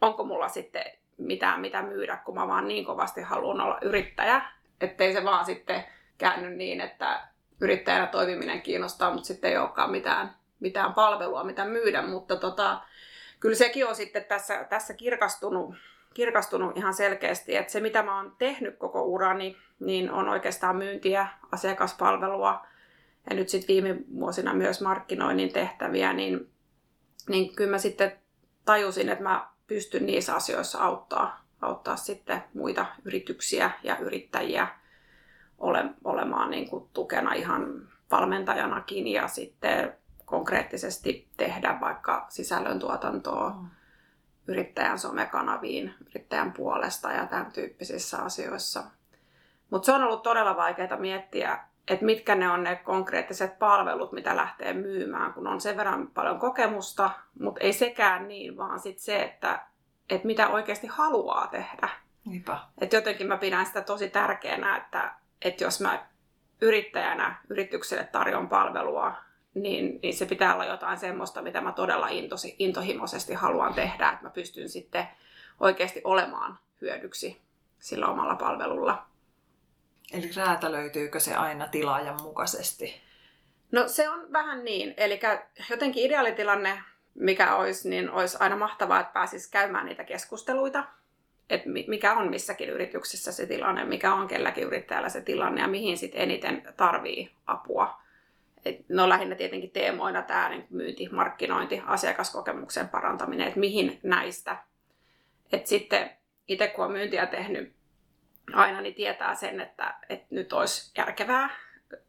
onko 0.00 0.24
mulla 0.24 0.48
sitten 0.48 0.84
mitään 1.18 1.60
mitä 1.60 1.82
myydä, 1.82 2.16
kun 2.16 2.34
mä 2.34 2.48
vaan 2.48 2.68
niin 2.68 2.84
kovasti 2.84 3.20
haluan 3.20 3.60
olla 3.60 3.78
yrittäjä. 3.82 4.42
Ettei 4.80 5.12
se 5.12 5.24
vaan 5.24 5.44
sitten 5.44 5.84
käänny 6.18 6.50
niin, 6.50 6.80
että 6.80 7.31
yrittäjänä 7.62 8.06
toimiminen 8.06 8.62
kiinnostaa, 8.62 9.12
mutta 9.12 9.26
sitten 9.26 9.50
ei 9.50 9.56
olekaan 9.56 9.90
mitään, 9.90 10.34
mitään 10.60 10.94
palvelua, 10.94 11.44
mitä 11.44 11.64
myydä. 11.64 12.02
Mutta 12.02 12.36
tota, 12.36 12.80
kyllä 13.40 13.56
sekin 13.56 13.86
on 13.86 13.96
sitten 13.96 14.24
tässä, 14.24 14.64
tässä 14.64 14.94
kirkastunut, 14.94 15.74
kirkastunut 16.14 16.76
ihan 16.76 16.94
selkeästi, 16.94 17.56
että 17.56 17.72
se 17.72 17.80
mitä 17.80 18.02
mä 18.02 18.16
oon 18.16 18.34
tehnyt 18.38 18.78
koko 18.78 19.02
urani, 19.02 19.56
niin 19.80 20.10
on 20.10 20.28
oikeastaan 20.28 20.76
myyntiä, 20.76 21.28
asiakaspalvelua 21.52 22.66
ja 23.30 23.36
nyt 23.36 23.48
sitten 23.48 23.68
viime 23.68 23.96
vuosina 24.14 24.54
myös 24.54 24.80
markkinoinnin 24.80 25.52
tehtäviä, 25.52 26.12
niin, 26.12 26.50
niin 27.28 27.56
kyllä 27.56 27.70
mä 27.70 27.78
sitten 27.78 28.12
tajusin, 28.64 29.08
että 29.08 29.24
mä 29.24 29.48
pystyn 29.66 30.06
niissä 30.06 30.34
asioissa 30.34 30.78
auttaa, 30.78 31.44
auttaa 31.62 31.96
sitten 31.96 32.44
muita 32.54 32.86
yrityksiä 33.04 33.70
ja 33.82 33.96
yrittäjiä 33.98 34.68
ole, 35.62 35.84
olemaan 36.04 36.50
niin 36.50 36.70
kuin 36.70 36.88
tukena 36.92 37.32
ihan 37.32 37.88
valmentajanakin 38.10 39.08
ja 39.08 39.28
sitten 39.28 39.92
konkreettisesti 40.24 41.28
tehdä 41.36 41.78
vaikka 41.80 42.26
sisällöntuotantoa 42.28 43.50
mm. 43.50 43.68
yrittäjän 44.46 44.98
somekanaviin, 44.98 45.94
yrittäjän 46.10 46.52
puolesta 46.52 47.12
ja 47.12 47.26
tämän 47.26 47.52
tyyppisissä 47.52 48.18
asioissa. 48.18 48.84
Mutta 49.70 49.86
se 49.86 49.92
on 49.92 50.02
ollut 50.02 50.22
todella 50.22 50.56
vaikeaa 50.56 50.96
miettiä, 50.96 51.58
että 51.88 52.04
mitkä 52.04 52.34
ne 52.34 52.50
on 52.50 52.62
ne 52.62 52.76
konkreettiset 52.76 53.58
palvelut, 53.58 54.12
mitä 54.12 54.36
lähtee 54.36 54.72
myymään, 54.72 55.32
kun 55.32 55.46
on 55.46 55.60
sen 55.60 55.76
verran 55.76 56.06
paljon 56.06 56.38
kokemusta, 56.38 57.10
mutta 57.40 57.60
ei 57.60 57.72
sekään 57.72 58.28
niin, 58.28 58.56
vaan 58.56 58.80
sitten 58.80 59.04
se, 59.04 59.22
että, 59.22 59.66
että 60.10 60.26
mitä 60.26 60.48
oikeasti 60.48 60.86
haluaa 60.86 61.46
tehdä. 61.46 61.88
Niinpä. 62.24 62.58
Et 62.80 62.92
jotenkin 62.92 63.26
mä 63.26 63.36
pidän 63.36 63.66
sitä 63.66 63.80
tosi 63.80 64.08
tärkeänä, 64.08 64.76
että, 64.76 65.14
että 65.44 65.64
jos 65.64 65.80
mä 65.80 66.06
yrittäjänä 66.60 67.36
yritykselle 67.48 68.04
tarjon 68.04 68.48
palvelua, 68.48 69.14
niin, 69.54 70.00
niin 70.02 70.14
se 70.14 70.26
pitää 70.26 70.54
olla 70.54 70.64
jotain 70.64 70.98
semmoista, 70.98 71.42
mitä 71.42 71.60
mä 71.60 71.72
todella 71.72 72.08
intosi, 72.08 72.56
intohimoisesti 72.58 73.34
haluan 73.34 73.74
tehdä, 73.74 74.08
että 74.08 74.24
mä 74.24 74.30
pystyn 74.30 74.68
sitten 74.68 75.08
oikeasti 75.60 76.00
olemaan 76.04 76.58
hyödyksi 76.80 77.42
sillä 77.78 78.06
omalla 78.06 78.34
palvelulla. 78.34 79.06
Eli 80.12 80.30
räätälöityykö 80.36 81.20
se 81.20 81.34
aina 81.34 81.68
tilaajan 81.68 82.22
mukaisesti? 82.22 83.02
No 83.72 83.88
se 83.88 84.08
on 84.08 84.32
vähän 84.32 84.64
niin. 84.64 84.94
Eli 84.96 85.20
jotenkin 85.70 86.06
ideaalitilanne, 86.06 86.82
mikä 87.14 87.56
olisi, 87.56 87.88
niin 87.88 88.10
olisi 88.10 88.36
aina 88.40 88.56
mahtavaa, 88.56 89.00
että 89.00 89.12
pääsisi 89.12 89.50
käymään 89.50 89.86
niitä 89.86 90.04
keskusteluita 90.04 90.84
että 91.52 91.68
mikä 91.68 92.14
on 92.14 92.30
missäkin 92.30 92.68
yrityksessä 92.68 93.32
se 93.32 93.46
tilanne, 93.46 93.84
mikä 93.84 94.14
on 94.14 94.28
kelläkin 94.28 94.64
yrittäjällä 94.64 95.08
se 95.08 95.20
tilanne 95.20 95.60
ja 95.60 95.68
mihin 95.68 95.98
sitten 95.98 96.20
eniten 96.20 96.62
tarvii 96.76 97.30
apua. 97.46 98.02
Et 98.64 98.88
no 98.88 99.08
lähinnä 99.08 99.34
tietenkin 99.34 99.70
teemoina 99.70 100.22
tämä 100.22 100.48
niin 100.48 100.66
myynti, 100.70 101.08
markkinointi, 101.08 101.82
asiakaskokemuksen 101.86 102.88
parantaminen, 102.88 103.48
että 103.48 103.60
mihin 103.60 104.00
näistä. 104.02 104.56
Et 105.52 105.66
sitten 105.66 106.10
itse 106.48 106.68
kun 106.68 106.84
on 106.84 106.92
myyntiä 106.92 107.26
tehnyt 107.26 107.72
aina, 108.52 108.80
niin 108.80 108.94
tietää 108.94 109.34
sen, 109.34 109.60
että, 109.60 109.94
että 110.08 110.26
nyt 110.30 110.52
olisi 110.52 110.92
järkevää 110.98 111.50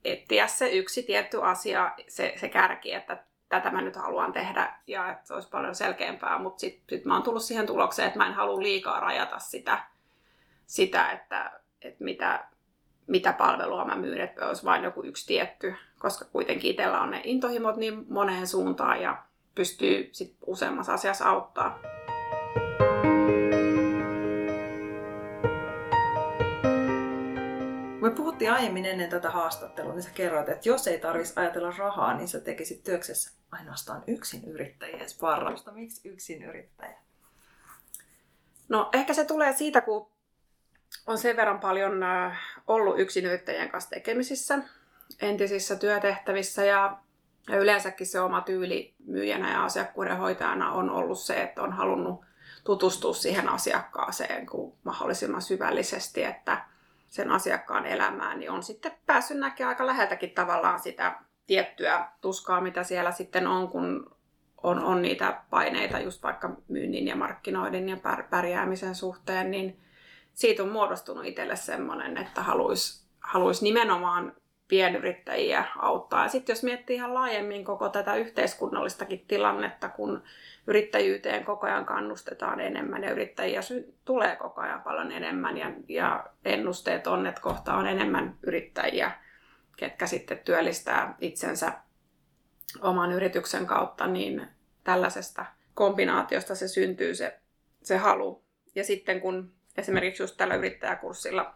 etsiä 0.05 0.47
se 0.47 0.69
yksi 0.69 1.03
tietty 1.03 1.43
asia, 1.43 1.91
se, 2.07 2.33
se 2.38 2.50
kärki, 2.50 2.93
että 2.93 3.23
tätä 3.53 3.72
mä 3.72 3.81
nyt 3.81 3.95
haluan 3.95 4.33
tehdä 4.33 4.74
ja 4.88 5.12
että 5.12 5.27
se 5.27 5.33
olisi 5.33 5.50
paljon 5.50 5.75
selkeämpää, 5.75 6.39
mutta 6.39 6.60
sitten 6.60 6.98
sit 6.98 7.05
mä 7.05 7.13
oon 7.13 7.24
tullut 7.24 7.43
siihen 7.43 7.65
tulokseen, 7.65 8.07
että 8.07 8.19
mä 8.19 8.27
en 8.27 8.33
halua 8.33 8.62
liikaa 8.62 9.00
rajata 9.00 9.39
sitä, 9.39 9.83
sitä 10.65 11.12
että, 11.12 11.51
että 11.81 12.03
mitä, 12.03 12.48
mitä 13.07 13.33
palvelua 13.33 13.86
mä 13.86 13.95
myyn, 13.95 14.22
että 14.22 14.48
olisi 14.48 14.65
vain 14.65 14.83
joku 14.83 15.03
yksi 15.03 15.27
tietty, 15.27 15.75
koska 16.00 16.25
kuitenkin 16.25 16.72
itsellä 16.72 17.01
on 17.01 17.12
ne 17.12 17.22
intohimot 17.24 17.77
niin 17.77 18.05
moneen 18.10 18.48
suuntaan 18.48 19.01
ja 19.01 19.24
pystyy 19.55 20.10
sit 20.12 20.36
useammassa 20.45 20.93
asiassa 20.93 21.29
auttaa. 21.29 21.79
Puhuttiin 28.33 28.51
aiemmin 28.51 28.85
ennen 28.85 29.09
tätä 29.09 29.29
haastattelua, 29.29 29.93
niin 29.93 30.03
sä 30.03 30.09
kerroit, 30.09 30.49
että 30.49 30.69
jos 30.69 30.87
ei 30.87 30.99
tarvitsisi 30.99 31.39
ajatella 31.39 31.73
rahaa, 31.77 32.13
niin 32.13 32.27
sä 32.27 32.39
tekisit 32.39 32.83
työksessä 32.83 33.31
ainoastaan 33.51 34.03
yksin 34.07 34.43
yrittäjien 34.43 35.09
sparrausta. 35.09 35.71
Miksi 35.71 36.09
yksin 36.09 36.43
yrittäjä? 36.43 36.97
No 38.69 38.89
ehkä 38.93 39.13
se 39.13 39.25
tulee 39.25 39.53
siitä, 39.53 39.81
kun 39.81 40.09
on 41.07 41.17
sen 41.17 41.35
verran 41.35 41.59
paljon 41.59 42.03
äh, 42.03 42.39
ollut 42.67 42.99
yksin 42.99 43.25
yrittäjien 43.25 43.69
kanssa 43.69 43.89
tekemisissä 43.89 44.59
entisissä 45.21 45.75
työtehtävissä 45.75 46.65
ja, 46.65 46.97
ja 47.49 47.57
yleensäkin 47.57 48.07
se 48.07 48.19
oma 48.19 48.41
tyyli 48.41 48.93
myyjänä 49.05 49.51
ja 49.51 49.63
asiakkuuden 49.63 50.17
hoitajana 50.17 50.71
on 50.71 50.89
ollut 50.89 51.19
se, 51.19 51.41
että 51.41 51.61
on 51.61 51.73
halunnut 51.73 52.25
tutustua 52.63 53.13
siihen 53.13 53.49
asiakkaaseen 53.49 54.45
kuin 54.45 54.73
mahdollisimman 54.83 55.41
syvällisesti, 55.41 56.23
että 56.23 56.72
sen 57.13 57.32
asiakkaan 57.32 57.86
elämään, 57.86 58.39
niin 58.39 58.51
on 58.51 58.63
sitten 58.63 58.91
päässyt 59.05 59.38
näkemään 59.38 59.70
aika 59.70 59.86
läheltäkin 59.86 60.32
tavallaan 60.32 60.79
sitä 60.79 61.20
tiettyä 61.48 62.08
tuskaa, 62.22 62.62
mitä 62.62 62.84
siellä 62.84 63.12
sitten 63.12 63.48
on, 63.48 63.70
kun 63.70 64.15
on, 64.63 64.84
on 64.84 65.01
niitä 65.01 65.41
paineita 65.50 66.00
just 66.00 66.24
vaikka 66.24 66.50
myynnin 66.67 67.08
ja 67.08 67.15
markkinoiden 67.15 67.89
ja 67.89 67.98
pärjäämisen 68.29 68.96
suhteen, 68.96 69.51
niin 69.51 69.79
siitä 70.34 70.63
on 70.63 70.70
muodostunut 70.70 71.25
itselle 71.25 71.55
semmoinen, 71.55 72.17
että 72.17 72.41
haluaisi 72.43 73.05
haluais 73.20 73.62
nimenomaan 73.62 74.36
pienyrittäjiä 74.67 75.63
auttaa. 75.77 76.27
Sitten 76.27 76.53
jos 76.53 76.63
miettii 76.63 76.96
ihan 76.96 77.13
laajemmin 77.13 77.65
koko 77.65 77.89
tätä 77.89 78.15
yhteiskunnallistakin 78.15 79.25
tilannetta, 79.27 79.89
kun 79.89 80.24
yrittäjyyteen 80.67 81.46
koko 81.46 81.67
ajan 81.67 81.86
kannustetaan 81.86 82.60
enemmän 82.60 83.03
ja 83.03 83.12
yrittäjiä 83.12 83.62
tulee 84.05 84.36
koko 84.36 84.62
ajan 84.62 84.82
paljon 84.82 85.12
enemmän 85.12 85.58
ja, 85.58 85.72
ja 85.88 86.25
ennusteet 86.46 87.08
on, 87.08 87.27
että 87.27 87.41
kohta 87.41 87.74
on 87.74 87.88
enemmän 87.88 88.38
yrittäjiä, 88.43 89.12
ketkä 89.77 90.08
sitten 90.08 90.39
työllistää 90.39 91.15
itsensä 91.22 91.74
oman 92.82 93.12
yrityksen 93.12 93.65
kautta, 93.65 94.08
niin 94.08 94.48
tällaisesta 94.84 95.46
kombinaatiosta 95.74 96.55
se 96.55 96.67
syntyy 96.67 97.15
se, 97.15 97.39
se 97.84 97.98
halu. 97.98 98.43
Ja 98.75 98.84
sitten 98.84 99.22
kun 99.22 99.53
esimerkiksi 99.77 100.24
just 100.24 100.38
tällä 100.38 100.55
yrittäjäkurssilla, 100.55 101.55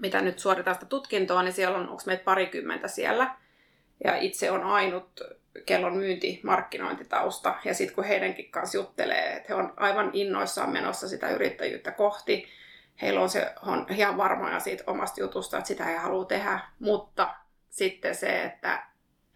mitä 0.00 0.20
nyt 0.20 0.38
suoritetaan 0.38 0.74
sitä 0.74 0.86
tutkintoa, 0.86 1.42
niin 1.42 1.52
siellä 1.52 1.78
on, 1.78 1.88
onko 1.88 2.02
meitä 2.06 2.24
parikymmentä 2.24 2.88
siellä, 2.88 3.34
ja 4.04 4.16
itse 4.16 4.50
on 4.50 4.62
ainut 4.62 5.20
kellon 5.66 5.96
myynti, 5.96 6.40
markkinointitausta. 6.42 7.54
Ja 7.64 7.74
sitten 7.74 7.94
kun 7.94 8.04
heidänkin 8.04 8.50
kanssa 8.50 8.78
juttelee, 8.78 9.36
että 9.36 9.46
he 9.48 9.54
on 9.54 9.72
aivan 9.76 10.10
innoissaan 10.12 10.70
menossa 10.70 11.08
sitä 11.08 11.30
yrittäjyyttä 11.30 11.90
kohti, 11.90 12.48
heillä 13.02 13.20
on 13.20 13.28
se 13.28 13.54
on 13.66 13.86
ihan 13.90 14.16
varmoja 14.16 14.60
siitä 14.60 14.84
omasta 14.86 15.20
jutusta, 15.20 15.58
että 15.58 15.68
sitä 15.68 15.84
he 15.84 15.96
haluaa 15.96 16.24
tehdä, 16.24 16.60
mutta 16.78 17.34
sitten 17.70 18.14
se, 18.14 18.42
että, 18.42 18.82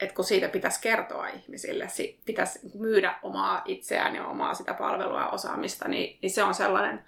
että 0.00 0.14
kun 0.14 0.24
siitä 0.24 0.48
pitäisi 0.48 0.80
kertoa 0.82 1.28
ihmisille, 1.28 1.86
pitäisi 2.24 2.60
myydä 2.74 3.18
omaa 3.22 3.62
itseään 3.64 4.16
ja 4.16 4.26
omaa 4.26 4.54
sitä 4.54 4.74
palvelua 4.74 5.20
ja 5.20 5.28
osaamista, 5.28 5.88
niin, 5.88 6.18
niin 6.22 6.30
se 6.30 6.42
on 6.42 6.54
sellainen, 6.54 7.04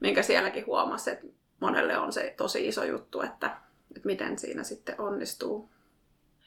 minkä 0.00 0.22
sielläkin 0.22 0.66
huomasi, 0.66 1.10
että 1.10 1.26
monelle 1.62 1.98
on 1.98 2.12
se 2.12 2.34
tosi 2.36 2.68
iso 2.68 2.84
juttu, 2.84 3.22
että, 3.22 3.56
että 3.96 4.06
miten 4.06 4.38
siinä 4.38 4.64
sitten 4.64 5.00
onnistuu. 5.00 5.70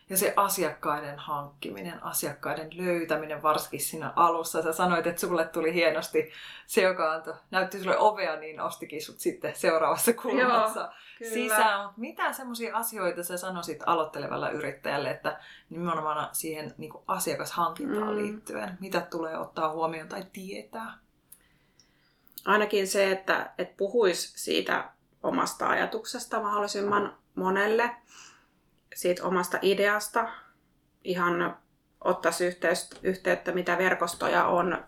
Ja 0.09 0.17
se 0.17 0.33
asiakkaiden 0.35 1.19
hankkiminen, 1.19 2.03
asiakkaiden 2.03 2.69
löytäminen, 2.77 3.43
varsinkin 3.43 3.79
siinä 3.79 4.13
alussa. 4.15 4.61
Sä 4.61 4.73
sanoit, 4.73 5.07
että 5.07 5.21
sulle 5.21 5.45
tuli 5.45 5.73
hienosti 5.73 6.31
se, 6.67 6.81
joka 6.81 7.13
antoi, 7.13 7.33
näytti 7.51 7.79
sulle 7.79 7.97
ovea, 7.97 8.35
niin 8.35 8.61
ostikin 8.61 9.01
sut 9.01 9.19
sitten 9.19 9.55
seuraavassa 9.55 10.13
kulmassa 10.13 10.91
Joo, 11.19 11.29
sisään. 11.33 11.83
Mutta 11.83 12.01
mitä 12.01 12.33
semmoisia 12.33 12.77
asioita 12.77 13.23
sä 13.23 13.37
sanoisit 13.37 13.83
aloittelevalle 13.85 14.51
yrittäjälle, 14.51 15.09
että 15.09 15.39
nimenomaan 15.69 16.29
siihen 16.31 16.73
niin 16.77 16.93
asiakashankintaan 17.07 18.09
mm. 18.09 18.15
liittyen, 18.15 18.77
mitä 18.79 19.01
tulee 19.01 19.37
ottaa 19.37 19.71
huomioon 19.71 20.09
tai 20.09 20.23
tietää? 20.33 20.97
Ainakin 22.45 22.87
se, 22.87 23.11
että, 23.11 23.53
että 23.57 23.73
puhuisi 23.77 24.39
siitä 24.39 24.94
omasta 25.25 25.69
ajatuksesta 25.69 26.41
mahdollisimman 26.41 27.17
monelle 27.35 27.95
siitä 28.95 29.23
omasta 29.23 29.59
ideasta, 29.61 30.29
ihan 31.03 31.57
ottaisi 32.01 32.57
yhteyttä, 33.03 33.51
mitä 33.51 33.77
verkostoja 33.77 34.45
on, 34.45 34.85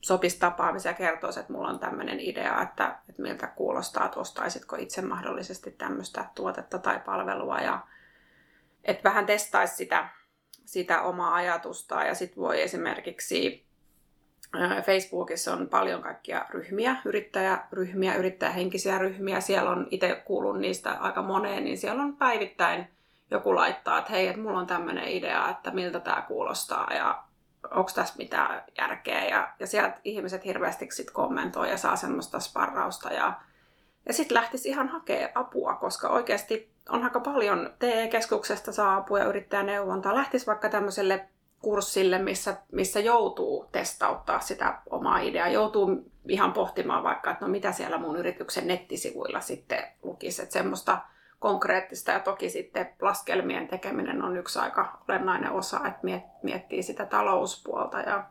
sopisi 0.00 0.38
tapaamisia 0.38 0.90
ja 0.90 0.96
kertoisi, 0.96 1.40
että 1.40 1.52
mulla 1.52 1.68
on 1.68 1.78
tämmöinen 1.78 2.20
idea, 2.20 2.62
että, 2.62 2.98
että 3.08 3.22
miltä 3.22 3.46
kuulostaa, 3.46 4.04
että 4.04 4.20
ostaisitko 4.20 4.76
itse 4.76 5.02
mahdollisesti 5.02 5.70
tämmöistä 5.70 6.24
tuotetta 6.34 6.78
tai 6.78 7.00
palvelua 7.00 7.58
ja 7.58 7.86
että 8.84 9.04
vähän 9.04 9.26
testaisi 9.26 9.76
sitä, 9.76 10.08
sitä 10.64 11.02
omaa 11.02 11.34
ajatusta 11.34 12.04
ja 12.04 12.14
sitten 12.14 12.42
voi 12.42 12.62
esimerkiksi 12.62 13.66
Facebookissa 14.86 15.52
on 15.52 15.68
paljon 15.68 16.02
kaikkia 16.02 16.46
ryhmiä, 16.50 16.96
yrittäjäryhmiä, 17.04 18.14
yrittäjähenkisiä 18.14 18.98
ryhmiä. 18.98 19.40
Siellä 19.40 19.70
on, 19.70 19.86
itse 19.90 20.22
kuulun 20.24 20.60
niistä 20.60 20.90
aika 20.90 21.22
moneen, 21.22 21.64
niin 21.64 21.78
siellä 21.78 22.02
on 22.02 22.16
päivittäin 22.16 22.88
joku 23.30 23.54
laittaa, 23.54 23.98
että 23.98 24.12
hei, 24.12 24.28
että 24.28 24.42
mulla 24.42 24.58
on 24.58 24.66
tämmöinen 24.66 25.08
idea, 25.08 25.48
että 25.50 25.70
miltä 25.70 26.00
tämä 26.00 26.22
kuulostaa 26.28 26.92
ja 26.94 27.22
onko 27.70 27.90
tässä 27.94 28.14
mitään 28.18 28.64
järkeä. 28.78 29.24
Ja, 29.24 29.48
ja 29.60 29.66
sieltä 29.66 30.00
ihmiset 30.04 30.44
hirveästi 30.44 30.88
sit 30.90 31.10
kommentoi 31.10 31.70
ja 31.70 31.76
saa 31.76 31.96
semmoista 31.96 32.40
sparrausta. 32.40 33.12
Ja, 33.12 33.32
ja 34.06 34.12
sitten 34.12 34.34
lähtisi 34.34 34.68
ihan 34.68 34.88
hakea 34.88 35.28
apua, 35.34 35.74
koska 35.74 36.08
oikeasti 36.08 36.72
on 36.88 37.04
aika 37.04 37.20
paljon 37.20 37.70
TE-keskuksesta 37.78 38.72
saa 38.72 38.96
apua 38.96 39.18
ja 39.18 39.24
yrittäjäneuvontaa. 39.24 40.14
Lähtisi 40.14 40.46
vaikka 40.46 40.68
tämmöiselle 40.68 41.28
kurssille, 41.62 42.18
missä, 42.18 42.56
missä 42.72 43.00
joutuu 43.00 43.68
testauttaa 43.72 44.40
sitä 44.40 44.78
omaa 44.90 45.18
ideaa, 45.18 45.48
joutuu 45.48 46.12
ihan 46.28 46.52
pohtimaan 46.52 47.02
vaikka, 47.02 47.30
että 47.30 47.44
no 47.44 47.50
mitä 47.50 47.72
siellä 47.72 47.98
mun 47.98 48.16
yrityksen 48.16 48.66
nettisivuilla 48.66 49.40
sitten 49.40 49.84
lukisi, 50.02 50.42
että 50.42 50.52
semmoista 50.52 50.98
konkreettista 51.38 52.12
ja 52.12 52.20
toki 52.20 52.50
sitten 52.50 52.88
laskelmien 53.00 53.68
tekeminen 53.68 54.22
on 54.22 54.36
yksi 54.36 54.58
aika 54.58 54.98
olennainen 55.08 55.52
osa, 55.52 55.80
että 55.86 56.00
miettii 56.42 56.82
sitä 56.82 57.06
talouspuolta 57.06 58.00
ja 58.00 58.24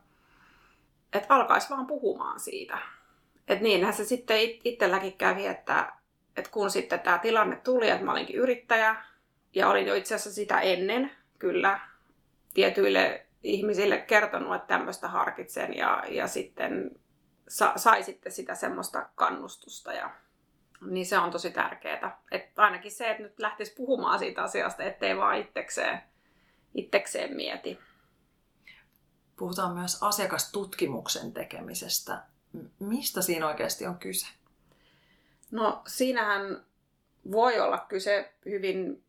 että 1.14 1.36
alkaisi 1.36 1.70
vaan 1.70 1.88
puhumaan 1.88 2.40
siitä. 2.40 2.78
Että 3.48 3.64
niinhän 3.64 3.94
se 3.94 4.06
sitten 4.06 4.38
itselläkin 4.64 5.14
kävi, 5.14 5.48
että, 5.48 5.94
että 6.38 6.52
kun 6.52 6.72
sitten 6.72 7.00
tämä 7.00 7.18
tilanne 7.18 7.56
tuli, 7.56 7.90
että 7.90 8.06
mä 8.06 8.12
olinkin 8.12 8.36
yrittäjä 8.36 8.96
ja 9.54 9.70
olin 9.70 9.88
jo 9.88 9.96
itse 9.96 10.16
asiassa 10.16 10.34
sitä 10.34 10.60
ennen 10.60 11.12
kyllä 11.40 11.80
tietyille 12.54 13.26
ihmisille 13.44 13.98
kertonut, 13.98 14.56
että 14.56 14.68
tämmöistä 14.68 15.08
harkitsen 15.08 15.78
ja, 15.78 16.04
ja 16.10 16.28
sitten 16.28 16.92
sa, 17.48 17.74
sai 17.76 18.04
sitten 18.04 18.32
sitä 18.32 18.56
semmoista 18.56 19.10
kannustusta 19.16 19.94
ja 19.94 20.16
niin 20.82 21.06
se 21.06 21.18
on 21.18 21.32
tosi 21.32 21.52
tärkeää. 21.52 22.22
Että 22.32 22.62
ainakin 22.62 22.92
se, 22.92 23.12
että 23.12 23.24
nyt 23.24 23.40
lähtisi 23.40 23.74
puhumaan 23.74 24.20
siitä 24.20 24.44
asiasta, 24.44 24.84
ettei 24.84 25.18
vaan 25.18 25.38
itsekseen, 25.38 26.02
itsekseen 26.76 27.36
mieti. 27.36 27.80
Puhutaan 29.36 29.74
myös 29.74 30.04
asiakastutkimuksen 30.04 31.34
tekemisestä. 31.34 32.24
Mistä 32.80 33.22
siinä 33.22 33.48
oikeasti 33.48 33.88
on 33.88 33.98
kyse? 33.98 34.28
No 35.52 35.82
siinähän 35.88 36.66
voi 37.32 37.60
olla 37.60 37.78
kyse 37.78 38.34
hyvin 38.46 39.04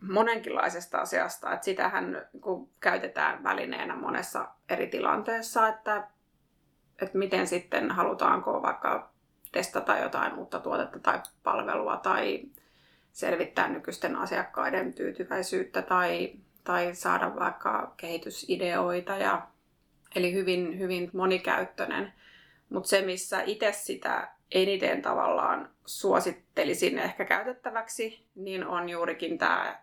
monenkinlaisesta 0.00 0.98
asiasta, 0.98 1.52
että 1.52 1.64
sitähän 1.64 2.26
kun 2.40 2.68
käytetään 2.80 3.44
välineenä 3.44 3.96
monessa 3.96 4.48
eri 4.68 4.86
tilanteessa, 4.86 5.68
että, 5.68 6.08
että 7.02 7.18
miten 7.18 7.46
sitten 7.46 7.90
halutaanko 7.90 8.62
vaikka 8.62 9.10
testata 9.52 9.98
jotain 9.98 10.34
uutta 10.34 10.58
tuotetta 10.58 10.98
tai 10.98 11.20
palvelua 11.42 11.96
tai 11.96 12.42
selvittää 13.12 13.68
nykyisten 13.68 14.16
asiakkaiden 14.16 14.94
tyytyväisyyttä 14.94 15.82
tai, 15.82 16.32
tai 16.64 16.94
saada 16.94 17.36
vaikka 17.36 17.94
kehitysideoita. 17.96 19.16
Ja, 19.16 19.46
eli 20.14 20.34
hyvin, 20.34 20.78
hyvin 20.78 21.10
monikäyttöinen. 21.12 22.12
Mutta 22.68 22.88
se, 22.88 23.02
missä 23.02 23.42
itse 23.42 23.72
sitä 23.72 24.28
eniten 24.52 25.02
tavallaan 25.02 25.70
suosittelisin 25.86 26.98
ehkä 26.98 27.24
käytettäväksi, 27.24 28.26
niin 28.34 28.66
on 28.66 28.88
juurikin 28.88 29.38
tämä 29.38 29.82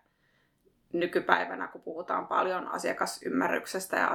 nykypäivänä, 0.93 1.67
kun 1.67 1.81
puhutaan 1.81 2.27
paljon 2.27 2.67
asiakasymmärryksestä 2.67 3.97
ja 3.97 4.11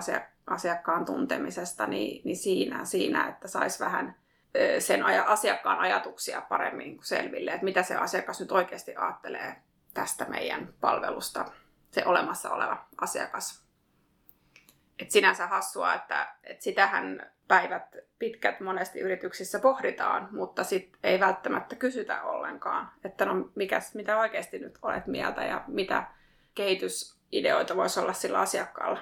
asiakkaan 0.46 1.04
tuntemisesta, 1.04 1.86
niin, 1.86 2.22
niin 2.24 2.36
siinä, 2.36 2.84
siinä, 2.84 3.28
että 3.28 3.48
saisi 3.48 3.84
vähän 3.84 4.16
sen 4.78 5.04
asiakkaan 5.26 5.78
ajatuksia 5.78 6.40
paremmin 6.40 6.98
selville, 7.02 7.50
että 7.50 7.64
mitä 7.64 7.82
se 7.82 7.96
asiakas 7.96 8.40
nyt 8.40 8.52
oikeasti 8.52 8.96
ajattelee 8.96 9.56
tästä 9.94 10.24
meidän 10.24 10.74
palvelusta, 10.80 11.44
se 11.90 12.02
olemassa 12.06 12.50
oleva 12.50 12.86
asiakas. 13.00 13.62
Et 14.98 15.10
sinänsä 15.10 15.46
hassua, 15.46 15.94
että, 15.94 16.34
että 16.44 16.64
sitähän 16.64 17.32
päivät 17.48 17.96
pitkät 18.18 18.60
monesti 18.60 19.00
yrityksissä 19.00 19.58
pohditaan, 19.58 20.28
mutta 20.30 20.64
sit 20.64 20.96
ei 21.02 21.20
välttämättä 21.20 21.76
kysytä 21.76 22.22
ollenkaan, 22.22 22.92
että 23.04 23.24
no 23.24 23.50
mikäs, 23.54 23.94
mitä 23.94 24.18
oikeasti 24.18 24.58
nyt 24.58 24.78
olet 24.82 25.06
mieltä 25.06 25.44
ja 25.44 25.64
mitä 25.66 26.04
kehitysideoita 26.54 27.76
voisi 27.76 28.00
olla 28.00 28.12
sillä 28.12 28.40
asiakkaalla. 28.40 29.00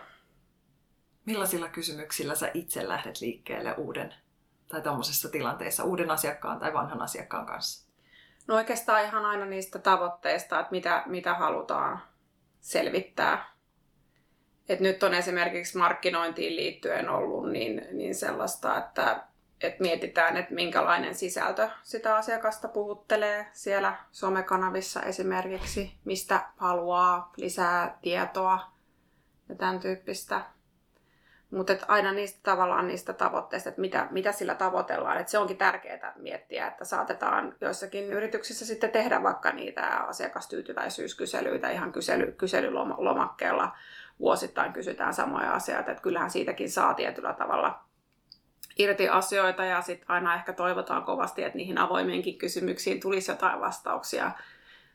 Millaisilla 1.25 1.69
kysymyksillä 1.69 2.35
sä 2.35 2.51
itse 2.55 2.89
lähdet 2.89 3.21
liikkeelle 3.21 3.75
uuden 3.75 4.15
tai 4.69 4.83
tuommoisessa 4.83 5.29
tilanteessa 5.29 5.85
uuden 5.85 6.11
asiakkaan 6.11 6.59
tai 6.59 6.73
vanhan 6.73 7.03
asiakkaan 7.03 7.47
kanssa? 7.47 7.91
No 8.47 8.55
oikeastaan 8.57 9.05
ihan 9.05 9.25
aina 9.25 9.45
niistä 9.45 9.79
tavoitteista, 9.79 10.61
että 10.61 10.71
mitä, 10.71 11.03
mitä 11.07 11.35
halutaan 11.35 12.03
selvittää. 12.61 13.51
Et 14.69 14.81
nyt 14.81 15.03
on 15.03 15.15
esimerkiksi 15.15 15.79
markkinointiin 15.79 16.57
liittyen 16.57 17.09
ollut 17.09 17.51
niin, 17.53 17.87
niin 17.93 18.15
sellaista, 18.15 18.79
että 18.79 19.30
et 19.61 19.81
mietitään, 19.81 20.37
että 20.37 20.55
minkälainen 20.55 21.15
sisältö 21.15 21.69
sitä 21.83 22.17
asiakasta 22.17 22.69
puhuttelee 22.69 23.47
siellä 23.53 23.97
somekanavissa 24.11 25.03
esimerkiksi, 25.03 25.95
mistä 26.05 26.41
haluaa 26.57 27.33
lisää 27.37 27.99
tietoa 28.03 28.73
ja 29.49 29.55
tämän 29.55 29.81
tyyppistä. 29.81 30.41
Mutta 31.51 31.73
aina 31.89 32.13
niistä 32.13 32.41
tavallaan 32.43 32.89
niistä 32.89 33.13
tavoitteista, 33.13 33.69
että 33.69 33.81
mitä, 33.81 34.07
mitä 34.11 34.33
sillä 34.33 34.55
tavoitellaan. 34.55 35.19
Et 35.21 35.29
se 35.29 35.39
onkin 35.39 35.57
tärkeää 35.57 36.13
miettiä, 36.17 36.67
että 36.67 36.85
saatetaan 36.85 37.57
joissakin 37.61 38.13
yrityksissä 38.13 38.67
sitten 38.67 38.91
tehdä 38.91 39.23
vaikka 39.23 39.53
niitä 39.53 39.87
asiakastyytyväisyyskyselyitä 39.87 41.71
ihan 41.71 41.93
kysely, 41.93 42.33
kyselylomakkeella. 42.33 43.77
Vuosittain 44.21 44.73
kysytään 44.73 45.15
samoja 45.15 45.53
asioita, 45.53 45.91
että 45.91 46.03
kyllähän 46.03 46.31
siitäkin 46.31 46.71
saa 46.71 46.95
tietyllä 46.95 47.33
tavalla 47.33 47.90
irti 48.79 49.09
asioita 49.09 49.65
ja 49.65 49.83
sitten 49.83 50.11
aina 50.11 50.35
ehkä 50.35 50.53
toivotaan 50.53 51.03
kovasti, 51.03 51.43
että 51.45 51.57
niihin 51.57 51.79
avoimiinkin 51.79 52.39
kysymyksiin 52.39 53.01
tulisi 53.01 53.31
jotain 53.31 53.61
vastauksia. 53.61 54.31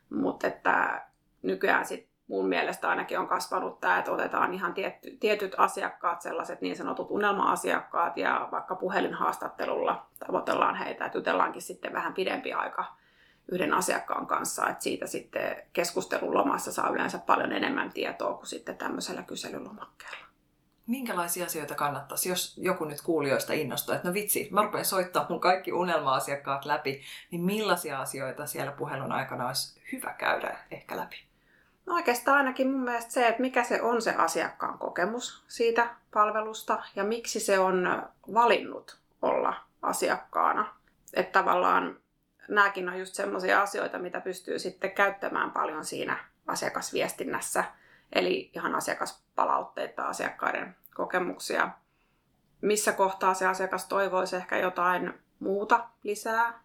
Mutta 0.09 0.47
että 0.47 1.05
nykyään 1.41 1.85
sitten 1.85 2.15
mun 2.27 2.47
mielestä 2.47 2.89
ainakin 2.89 3.19
on 3.19 3.27
kasvanut 3.27 3.79
tämä, 3.79 3.97
että 3.97 4.11
otetaan 4.11 4.53
ihan 4.53 4.73
tietty, 4.73 5.17
tietyt 5.19 5.55
asiakkaat, 5.57 6.21
sellaiset 6.21 6.61
niin 6.61 6.75
sanotut 6.75 7.11
unelma-asiakkaat 7.11 8.17
ja 8.17 8.47
vaikka 8.51 8.75
puhelinhaastattelulla 8.75 10.05
tavoitellaan 10.27 10.75
heitä, 10.75 11.05
että 11.05 11.17
jutellaankin 11.17 11.61
sitten 11.61 11.93
vähän 11.93 12.13
pidempi 12.13 12.53
aika 12.53 12.85
yhden 13.51 13.73
asiakkaan 13.73 14.27
kanssa, 14.27 14.69
että 14.69 14.83
siitä 14.83 15.07
sitten 15.07 15.63
keskustelun 15.73 16.33
lomassa 16.33 16.71
saa 16.71 16.89
yleensä 16.89 17.17
paljon 17.17 17.51
enemmän 17.51 17.91
tietoa 17.93 18.33
kuin 18.33 18.47
sitten 18.47 18.77
tämmöisellä 18.77 19.21
kyselylomakkeella. 19.23 20.24
Minkälaisia 20.87 21.45
asioita 21.45 21.75
kannattaisi, 21.75 22.29
jos 22.29 22.57
joku 22.57 22.85
nyt 22.85 23.01
kuulijoista 23.01 23.53
innostuu, 23.53 23.95
että 23.95 24.07
no 24.07 24.13
vitsi, 24.13 24.47
mä 24.51 24.61
rupean 24.61 24.85
soittaa 24.85 25.25
mun 25.29 25.39
kaikki 25.39 25.73
unelma-asiakkaat 25.73 26.65
läpi, 26.65 27.01
niin 27.31 27.41
millaisia 27.41 27.99
asioita 27.99 28.45
siellä 28.45 28.71
puhelun 28.71 29.11
aikana 29.11 29.47
olisi 29.47 29.81
hyvä 29.91 30.13
käydä 30.13 30.57
ehkä 30.71 30.97
läpi? 30.97 31.25
No 31.85 31.93
oikeastaan 31.93 32.37
ainakin 32.37 32.71
mun 32.71 32.83
mielestä 32.83 33.11
se, 33.11 33.27
että 33.27 33.41
mikä 33.41 33.63
se 33.63 33.81
on 33.81 34.01
se 34.01 34.15
asiakkaan 34.15 34.77
kokemus 34.77 35.43
siitä 35.47 35.89
palvelusta 36.13 36.83
ja 36.95 37.03
miksi 37.03 37.39
se 37.39 37.59
on 37.59 38.03
valinnut 38.33 38.97
olla 39.21 39.53
asiakkaana. 39.81 40.75
Että 41.13 41.39
tavallaan 41.39 41.99
nämäkin 42.49 42.89
on 42.89 42.99
just 42.99 43.13
semmoisia 43.13 43.61
asioita, 43.61 43.99
mitä 43.99 44.21
pystyy 44.21 44.59
sitten 44.59 44.91
käyttämään 44.91 45.51
paljon 45.51 45.85
siinä 45.85 46.17
asiakasviestinnässä. 46.47 47.63
Eli 48.13 48.51
ihan 48.55 48.75
asiakaspalautteita, 48.75 50.03
asiakkaiden 50.03 50.75
kokemuksia. 50.95 51.69
Missä 52.61 52.91
kohtaa 52.91 53.33
se 53.33 53.47
asiakas 53.47 53.85
toivoisi 53.85 54.35
ehkä 54.35 54.57
jotain 54.57 55.13
muuta 55.39 55.89
lisää, 56.03 56.63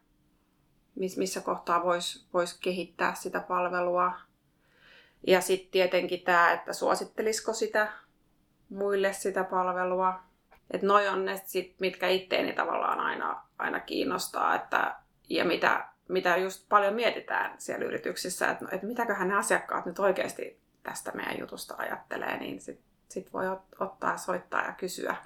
missä 1.17 1.41
kohtaa 1.41 1.85
voisi 1.85 2.27
vois 2.35 2.55
kehittää 2.55 3.15
sitä 3.15 3.41
palvelua. 3.41 4.13
Ja 5.27 5.41
sitten 5.41 5.71
tietenkin 5.71 6.21
tämä, 6.21 6.53
että 6.53 6.73
suosittelisiko 6.73 7.53
sitä 7.53 7.93
muille 8.69 9.13
sitä 9.13 9.45
palvelua. 9.45 10.21
Että 10.71 10.87
noi 10.87 11.09
on 11.09 11.25
ne 11.25 11.43
sit, 11.45 11.75
mitkä 11.81 12.09
itteeni 12.09 12.53
tavallaan 12.53 13.01
aina, 13.01 13.43
aina 13.59 13.81
kiinnostaa, 13.81 14.55
että, 14.55 14.97
ja 15.29 15.45
mitä, 15.45 15.89
mitä 16.09 16.37
just 16.37 16.69
paljon 16.69 16.95
mietitään 16.95 17.55
siellä 17.59 17.85
yrityksissä, 17.85 18.51
että, 18.51 18.65
että 18.73 18.87
mitäköhän 18.87 19.29
ne 19.29 19.35
asiakkaat 19.35 19.87
nyt 19.87 19.99
oikeasti 19.99 20.61
tästä 20.83 21.13
meidän 21.15 21.39
jutusta 21.39 21.75
ajattelee, 21.79 22.39
niin 22.39 22.61
sitten 22.61 22.87
sit 23.09 23.33
voi 23.33 23.45
ottaa, 23.81 24.17
soittaa 24.17 24.65
ja 24.65 24.73
kysyä. 24.73 25.17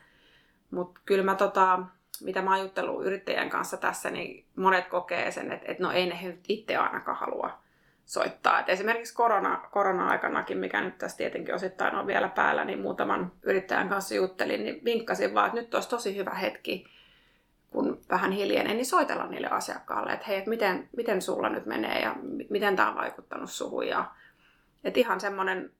Mutta 0.71 1.01
kyllä 1.05 1.25
mä 1.25 1.35
tota, 1.35 1.79
mitä 2.21 2.43
mä 2.43 2.57
oon 2.57 3.05
yrittäjän 3.05 3.51
kanssa 3.51 3.77
tässä, 3.77 4.11
niin 4.11 4.47
monet 4.57 4.87
kokee 4.87 5.31
sen, 5.31 5.53
että, 5.53 5.73
että 5.73 5.83
no 5.83 5.93
ei 5.93 6.07
ne 6.07 6.38
itse 6.49 6.77
ainakaan 6.77 7.17
halua 7.17 7.59
soittaa. 8.05 8.61
Et 8.61 8.69
esimerkiksi 8.69 9.14
korona, 9.14 9.69
korona-aikanakin, 9.71 10.59
mikä 10.59 10.81
nyt 10.81 10.99
tässä 10.99 11.17
tietenkin 11.17 11.55
osittain 11.55 11.95
on 11.95 12.07
vielä 12.07 12.29
päällä, 12.29 12.64
niin 12.64 12.81
muutaman 12.81 13.33
yrittäjän 13.43 13.88
kanssa 13.88 14.14
juttelin, 14.14 14.64
niin 14.64 14.85
vinkkasin 14.85 15.35
vaan, 15.35 15.47
että 15.47 15.61
nyt 15.61 15.75
olisi 15.75 15.88
tosi 15.88 16.17
hyvä 16.17 16.35
hetki, 16.35 16.87
kun 17.71 18.01
vähän 18.11 18.33
hiljenee, 18.33 18.75
niin 18.75 18.87
soitella 18.87 19.27
niille 19.27 19.49
asiakkaalle, 19.49 20.12
että 20.12 20.27
hei, 20.27 20.37
että 20.38 20.51
miten, 20.51 20.88
miten 20.97 21.23
sulla 21.23 21.49
nyt 21.49 21.67
menee 21.67 22.01
ja 22.01 22.17
miten 22.51 22.77
tämä 22.77 22.88
on 22.88 22.97
vaikuttanut 22.97 23.51
suhun. 23.51 23.87
Ja, 23.87 24.05
että 24.85 25.01
ihan 25.01 25.20
semmoinen 25.20 25.70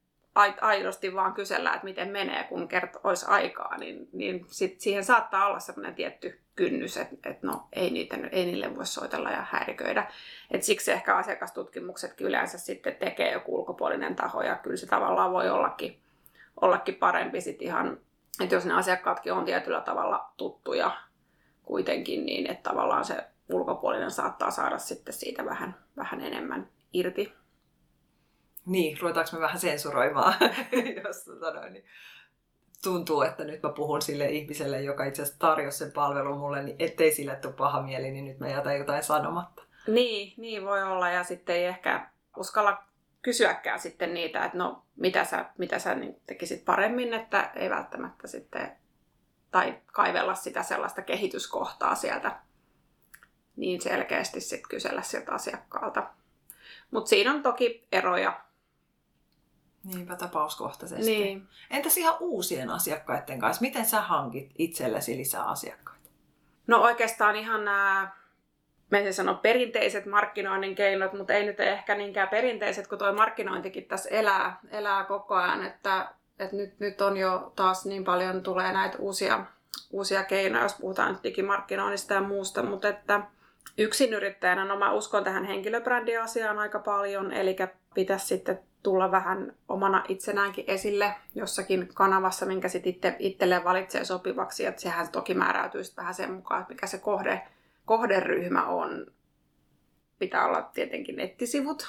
aidosti 0.60 1.14
vaan 1.14 1.34
kysellä, 1.34 1.72
että 1.72 1.84
miten 1.84 2.08
menee, 2.08 2.44
kun 2.44 2.68
kerta 2.68 3.00
olisi 3.04 3.26
aikaa, 3.28 3.78
niin, 3.78 4.08
niin 4.12 4.46
sit 4.48 4.80
siihen 4.80 5.04
saattaa 5.04 5.46
olla 5.46 5.60
semmoinen 5.60 5.94
tietty 5.94 6.40
kynnys, 6.56 6.96
että, 6.96 7.30
että 7.30 7.46
no 7.46 7.68
ei, 7.72 7.90
niitä, 7.90 8.16
ei 8.32 8.46
niille 8.46 8.76
voi 8.76 8.86
soitella 8.86 9.30
ja 9.30 9.46
häiriköidä. 9.50 10.06
Et 10.50 10.62
siksi 10.62 10.92
ehkä 10.92 11.16
asiakastutkimuksetkin 11.16 12.26
yleensä 12.26 12.58
sitten 12.58 12.96
tekee 12.96 13.32
joku 13.32 13.58
ulkopuolinen 13.58 14.16
taho 14.16 14.42
ja 14.42 14.54
kyllä 14.54 14.76
se 14.76 14.86
tavallaan 14.86 15.32
voi 15.32 15.50
ollakin, 15.50 16.00
ollakin 16.60 16.94
parempi 16.94 17.40
sitten 17.40 17.66
ihan, 17.66 17.98
että 18.40 18.54
jos 18.54 18.66
ne 18.66 18.74
asiakkaatkin 18.74 19.32
on 19.32 19.44
tietyllä 19.44 19.80
tavalla 19.80 20.30
tuttuja 20.36 20.90
kuitenkin, 21.62 22.26
niin 22.26 22.50
että 22.50 22.70
tavallaan 22.70 23.04
se 23.04 23.24
ulkopuolinen 23.48 24.10
saattaa 24.10 24.50
saada 24.50 24.78
sitten 24.78 25.14
siitä 25.14 25.44
vähän, 25.44 25.74
vähän 25.96 26.20
enemmän 26.20 26.68
irti. 26.92 27.32
Niin, 28.66 29.00
ruvetaanko 29.00 29.31
me 29.33 29.40
vähän 29.40 29.61
sensuroimaan, 29.61 30.35
jos 31.05 31.24
sanoin, 31.24 31.72
niin 31.72 31.85
tuntuu, 32.83 33.22
että 33.22 33.44
nyt 33.44 33.62
mä 33.62 33.68
puhun 33.68 34.03
sille 34.03 34.27
ihmiselle, 34.27 34.81
joka 34.81 35.05
itse 35.05 35.22
asiassa 35.22 35.38
tarjosi 35.38 35.79
sen 35.79 35.92
palvelun 35.92 36.38
mulle, 36.38 36.62
niin 36.62 36.77
ettei 36.79 37.14
sille 37.14 37.37
tule 37.37 37.53
paha 37.53 37.83
mieli, 37.83 38.11
niin 38.11 38.24
nyt 38.24 38.38
mä 38.38 38.48
jätän 38.48 38.79
jotain 38.79 39.03
sanomatta. 39.03 39.62
Niin, 39.87 40.35
niin 40.37 40.64
voi 40.64 40.83
olla 40.83 41.11
ja 41.11 41.24
sitten 41.24 41.57
ei 41.57 41.64
ehkä 41.64 42.11
uskalla 42.37 42.83
kysyäkään 43.22 43.81
sitten 43.81 44.14
niitä, 44.14 44.44
että 44.44 44.59
no 44.59 44.83
mitä 44.96 45.24
sä, 45.24 45.44
mitä 45.59 45.79
sä 45.79 45.94
niin 45.94 46.20
tekisit 46.27 46.64
paremmin, 46.64 47.14
että 47.14 47.50
ei 47.57 47.70
välttämättä 47.70 48.27
sitten, 48.29 48.72
tai 49.50 49.79
kaivella 49.87 50.35
sitä 50.35 50.62
sellaista 50.62 51.03
kehityskohtaa 51.03 51.94
sieltä 51.94 52.37
niin 53.57 53.81
selkeästi 53.81 54.40
sitten 54.40 54.68
kysellä 54.68 55.03
sieltä 55.03 55.33
asiakkaalta. 55.33 56.11
Mutta 56.90 57.09
siinä 57.09 57.33
on 57.33 57.42
toki 57.42 57.87
eroja 57.92 58.40
Niinpä 59.84 60.16
tapauskohtaisesti. 60.16 61.10
Niin. 61.10 61.48
Entäs 61.70 61.98
ihan 61.98 62.16
uusien 62.20 62.70
asiakkaiden 62.70 63.40
kanssa? 63.40 63.60
Miten 63.60 63.86
sä 63.86 64.00
hankit 64.00 64.50
itsellesi 64.58 65.16
lisää 65.16 65.44
asiakkaita? 65.44 66.10
No 66.66 66.82
oikeastaan 66.82 67.36
ihan 67.36 67.64
nämä, 67.64 68.12
me 68.90 69.02
se 69.02 69.12
sano 69.12 69.34
perinteiset 69.34 70.06
markkinoinnin 70.06 70.74
keinot, 70.74 71.12
mutta 71.12 71.32
ei 71.32 71.46
nyt 71.46 71.60
ehkä 71.60 71.94
niinkään 71.94 72.28
perinteiset, 72.28 72.86
kun 72.86 72.98
tuo 72.98 73.12
markkinointikin 73.12 73.84
tässä 73.84 74.08
elää, 74.08 74.58
elää 74.70 75.04
koko 75.04 75.34
ajan, 75.34 75.66
että, 75.66 76.08
että 76.38 76.56
nyt, 76.56 76.80
nyt 76.80 77.00
on 77.00 77.16
jo 77.16 77.52
taas 77.56 77.86
niin 77.86 78.04
paljon 78.04 78.42
tulee 78.42 78.72
näitä 78.72 78.98
uusia, 78.98 79.44
uusia 79.90 80.24
keinoja, 80.24 80.62
jos 80.62 80.74
puhutaan 80.74 81.12
nyt 81.12 81.22
digimarkkinoinnista 81.22 82.14
ja 82.14 82.20
muusta, 82.20 82.62
mutta 82.62 82.88
että 82.88 83.20
yksinyrittäjänä, 83.78 84.64
no 84.64 84.78
mä 84.78 84.92
uskon 84.92 85.24
tähän 85.24 85.44
henkilöbrändiasiaan 85.44 86.58
aika 86.58 86.78
paljon, 86.78 87.32
eli 87.32 87.56
pitäisi 87.94 88.26
sitten 88.26 88.58
tulla 88.84 89.10
vähän 89.10 89.54
omana 89.68 90.04
itsenäänkin 90.08 90.64
esille 90.66 91.14
jossakin 91.34 91.88
kanavassa, 91.94 92.46
minkä 92.46 92.68
sitten 92.68 92.92
itse, 92.92 93.16
itselleen 93.18 93.64
valitsee 93.64 94.04
sopivaksi. 94.04 94.66
Että 94.66 94.80
sehän 94.80 95.08
toki 95.08 95.34
määräytyy 95.34 95.82
vähän 95.96 96.14
sen 96.14 96.32
mukaan, 96.32 96.60
että 96.60 96.74
mikä 96.74 96.86
se 96.86 96.98
kohde, 96.98 97.42
kohderyhmä 97.84 98.66
on. 98.66 99.06
Pitää 100.18 100.46
olla 100.46 100.62
tietenkin 100.62 101.16
nettisivut, 101.16 101.86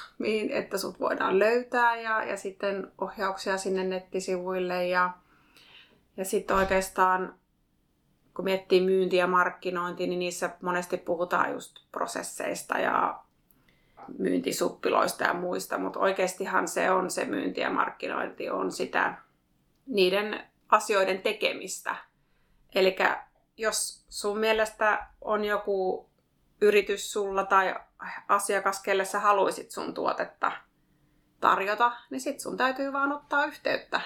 että 0.49 0.77
sut 0.77 0.99
voidaan 0.99 1.39
löytää 1.39 1.95
ja, 1.95 2.23
ja 2.23 2.37
sitten 2.37 2.91
ohjauksia 3.01 3.57
sinne 3.57 3.83
nettisivuille. 3.83 4.87
Ja, 4.87 5.11
ja 6.17 6.25
sitten 6.25 6.55
oikeastaan 6.55 7.35
kun 8.35 8.45
miettii 8.45 8.81
myyntiä 8.81 9.23
ja 9.23 9.27
markkinointi, 9.27 10.07
niin 10.07 10.19
niissä 10.19 10.49
monesti 10.61 10.97
puhutaan 10.97 11.51
just 11.51 11.75
prosesseista 11.91 12.77
ja 12.77 13.24
myyntisuppiloista 14.17 15.23
ja 15.23 15.33
muista, 15.33 15.77
mutta 15.77 15.99
oikeastihan 15.99 16.67
se 16.67 16.91
on 16.91 17.11
se 17.11 17.25
myynti 17.25 17.61
ja 17.61 17.69
markkinointi, 17.69 18.49
on 18.49 18.71
sitä 18.71 19.17
niiden 19.87 20.43
asioiden 20.69 21.21
tekemistä. 21.21 21.95
Eli 22.75 22.95
jos 23.57 24.05
sun 24.09 24.39
mielestä 24.39 25.07
on 25.21 25.45
joku 25.45 26.09
yritys 26.61 27.11
sulla 27.11 27.45
tai 27.45 27.75
asiakas, 28.27 28.81
kelle 28.81 29.05
sä 29.05 29.19
haluaisit 29.19 29.71
sun 29.71 29.93
tuotetta 29.93 30.51
tarjota, 31.39 31.91
niin 32.09 32.21
sit 32.21 32.39
sun 32.39 32.57
täytyy 32.57 32.93
vaan 32.93 33.11
ottaa 33.11 33.45
yhteyttä, 33.45 34.01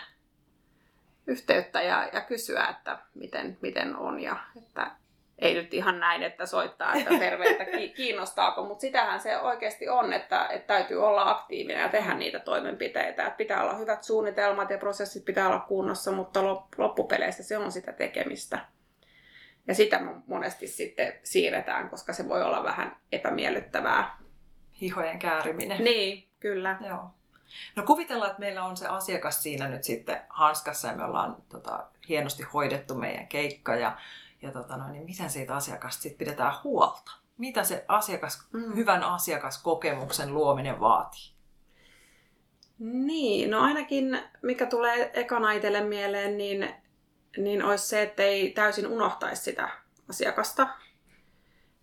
yhteyttä 1.27 1.81
ja, 1.81 2.09
ja 2.13 2.21
kysyä, 2.21 2.67
että 2.67 2.99
miten, 3.15 3.57
miten 3.61 3.95
on 3.95 4.19
ja 4.19 4.37
että 4.57 4.91
ei 5.41 5.53
nyt 5.53 5.73
ihan 5.73 5.99
näin, 5.99 6.23
että 6.23 6.45
soittaa, 6.45 6.93
että 6.93 7.19
terveitä 7.19 7.65
kiinnostaako, 7.95 8.65
mutta 8.65 8.81
sitähän 8.81 9.19
se 9.19 9.37
oikeasti 9.37 9.89
on, 9.89 10.13
että, 10.13 10.47
että 10.47 10.67
täytyy 10.67 11.05
olla 11.05 11.29
aktiivinen 11.29 11.81
ja 11.81 11.89
tehdä 11.89 12.13
niitä 12.13 12.39
toimenpiteitä. 12.39 13.25
Että 13.25 13.37
pitää 13.37 13.63
olla 13.63 13.73
hyvät 13.73 14.03
suunnitelmat 14.03 14.69
ja 14.69 14.77
prosessit 14.77 15.25
pitää 15.25 15.47
olla 15.47 15.59
kunnossa, 15.59 16.11
mutta 16.11 16.43
loppupeleissä 16.77 17.43
se 17.43 17.57
on 17.57 17.71
sitä 17.71 17.93
tekemistä. 17.93 18.59
Ja 19.67 19.75
sitä 19.75 20.01
monesti 20.27 20.67
sitten 20.67 21.13
siirretään, 21.23 21.89
koska 21.89 22.13
se 22.13 22.29
voi 22.29 22.43
olla 22.43 22.63
vähän 22.63 22.95
epämiellyttävää. 23.11 24.17
Hihojen 24.81 25.19
kääriminen. 25.19 25.83
Niin, 25.83 26.27
kyllä. 26.39 26.77
Joo. 26.87 27.09
No 27.75 27.83
kuvitellaan, 27.83 28.31
että 28.31 28.39
meillä 28.39 28.63
on 28.63 28.77
se 28.77 28.87
asiakas 28.87 29.43
siinä 29.43 29.67
nyt 29.67 29.83
sitten 29.83 30.21
hanskassa 30.29 30.87
ja 30.87 30.95
me 30.95 31.03
ollaan 31.03 31.37
tota, 31.49 31.87
hienosti 32.09 32.43
hoidettu 32.43 32.95
meidän 32.95 33.27
keikka 33.27 33.75
ja 33.75 33.97
ja 34.41 34.51
tota 34.51 34.77
noin, 34.77 34.91
niin 34.91 35.05
miten 35.05 35.29
siitä 35.29 35.55
asiakasta 35.55 36.01
sit 36.01 36.17
pidetään 36.17 36.53
huolta? 36.63 37.11
Mitä 37.37 37.63
se 37.63 37.85
asiakas, 37.87 38.47
mm. 38.53 38.75
hyvän 38.75 39.03
asiakaskokemuksen 39.03 40.33
luominen 40.33 40.79
vaatii? 40.79 41.33
Niin, 42.79 43.51
no 43.51 43.61
ainakin 43.61 44.21
mikä 44.41 44.65
tulee 44.65 45.11
ekana 45.13 45.51
itselle 45.51 45.81
mieleen, 45.81 46.37
niin, 46.37 46.75
niin 47.37 47.63
olisi 47.63 47.87
se, 47.87 48.01
että 48.01 48.23
ei 48.23 48.51
täysin 48.51 48.87
unohtaisi 48.87 49.43
sitä 49.43 49.69
asiakasta. 50.09 50.67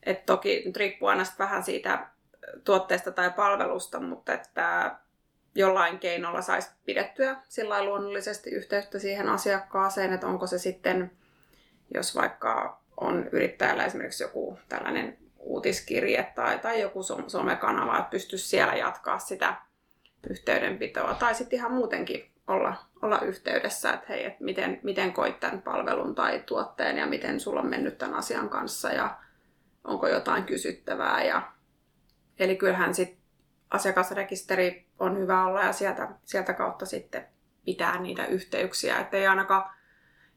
Et 0.02 0.26
toki 0.26 0.62
nyt 0.66 0.76
riippuu 0.76 1.08
aina 1.08 1.24
vähän 1.38 1.62
siitä 1.62 2.06
tuotteesta 2.64 3.12
tai 3.12 3.30
palvelusta, 3.30 4.00
mutta 4.00 4.32
että 4.32 4.96
jollain 5.54 5.98
keinolla 5.98 6.42
saisi 6.42 6.70
pidettyä 6.84 7.36
sillä 7.48 7.84
luonnollisesti 7.84 8.50
yhteyttä 8.50 8.98
siihen 8.98 9.28
asiakkaaseen, 9.28 10.12
että 10.12 10.26
onko 10.26 10.46
se 10.46 10.58
sitten 10.58 11.10
jos 11.94 12.16
vaikka 12.16 12.80
on 12.96 13.28
yrittäjällä 13.32 13.84
esimerkiksi 13.84 14.24
joku 14.24 14.58
tällainen 14.68 15.18
uutiskirje 15.38 16.32
tai, 16.34 16.58
tai 16.58 16.80
joku 16.80 17.02
somekanava, 17.26 17.98
että 17.98 18.10
pystyisi 18.10 18.48
siellä 18.48 18.74
jatkaa 18.74 19.18
sitä 19.18 19.54
yhteydenpitoa. 20.30 21.14
Tai 21.14 21.34
sitten 21.34 21.58
ihan 21.58 21.72
muutenkin 21.72 22.30
olla, 22.46 22.74
olla 23.02 23.20
yhteydessä, 23.20 23.92
että 23.92 24.06
hei, 24.08 24.24
että 24.24 24.44
miten, 24.44 24.80
miten 24.82 25.12
koit 25.12 25.40
tämän 25.40 25.62
palvelun 25.62 26.14
tai 26.14 26.42
tuotteen 26.46 26.96
ja 26.98 27.06
miten 27.06 27.40
sulla 27.40 27.60
on 27.60 27.66
mennyt 27.66 27.98
tämän 27.98 28.14
asian 28.14 28.48
kanssa 28.48 28.92
ja 28.92 29.18
onko 29.84 30.08
jotain 30.08 30.44
kysyttävää. 30.44 31.24
Ja, 31.24 31.52
eli 32.38 32.56
kyllähän 32.56 32.94
sitten 32.94 33.18
asiakasrekisteri 33.70 34.86
on 34.98 35.18
hyvä 35.18 35.46
olla 35.46 35.62
ja 35.62 35.72
sieltä, 35.72 36.08
sieltä 36.24 36.52
kautta 36.52 36.86
sitten 36.86 37.26
pitää 37.64 38.00
niitä 38.00 38.26
yhteyksiä, 38.26 38.98
ettei 38.98 39.26
ainakaan 39.26 39.75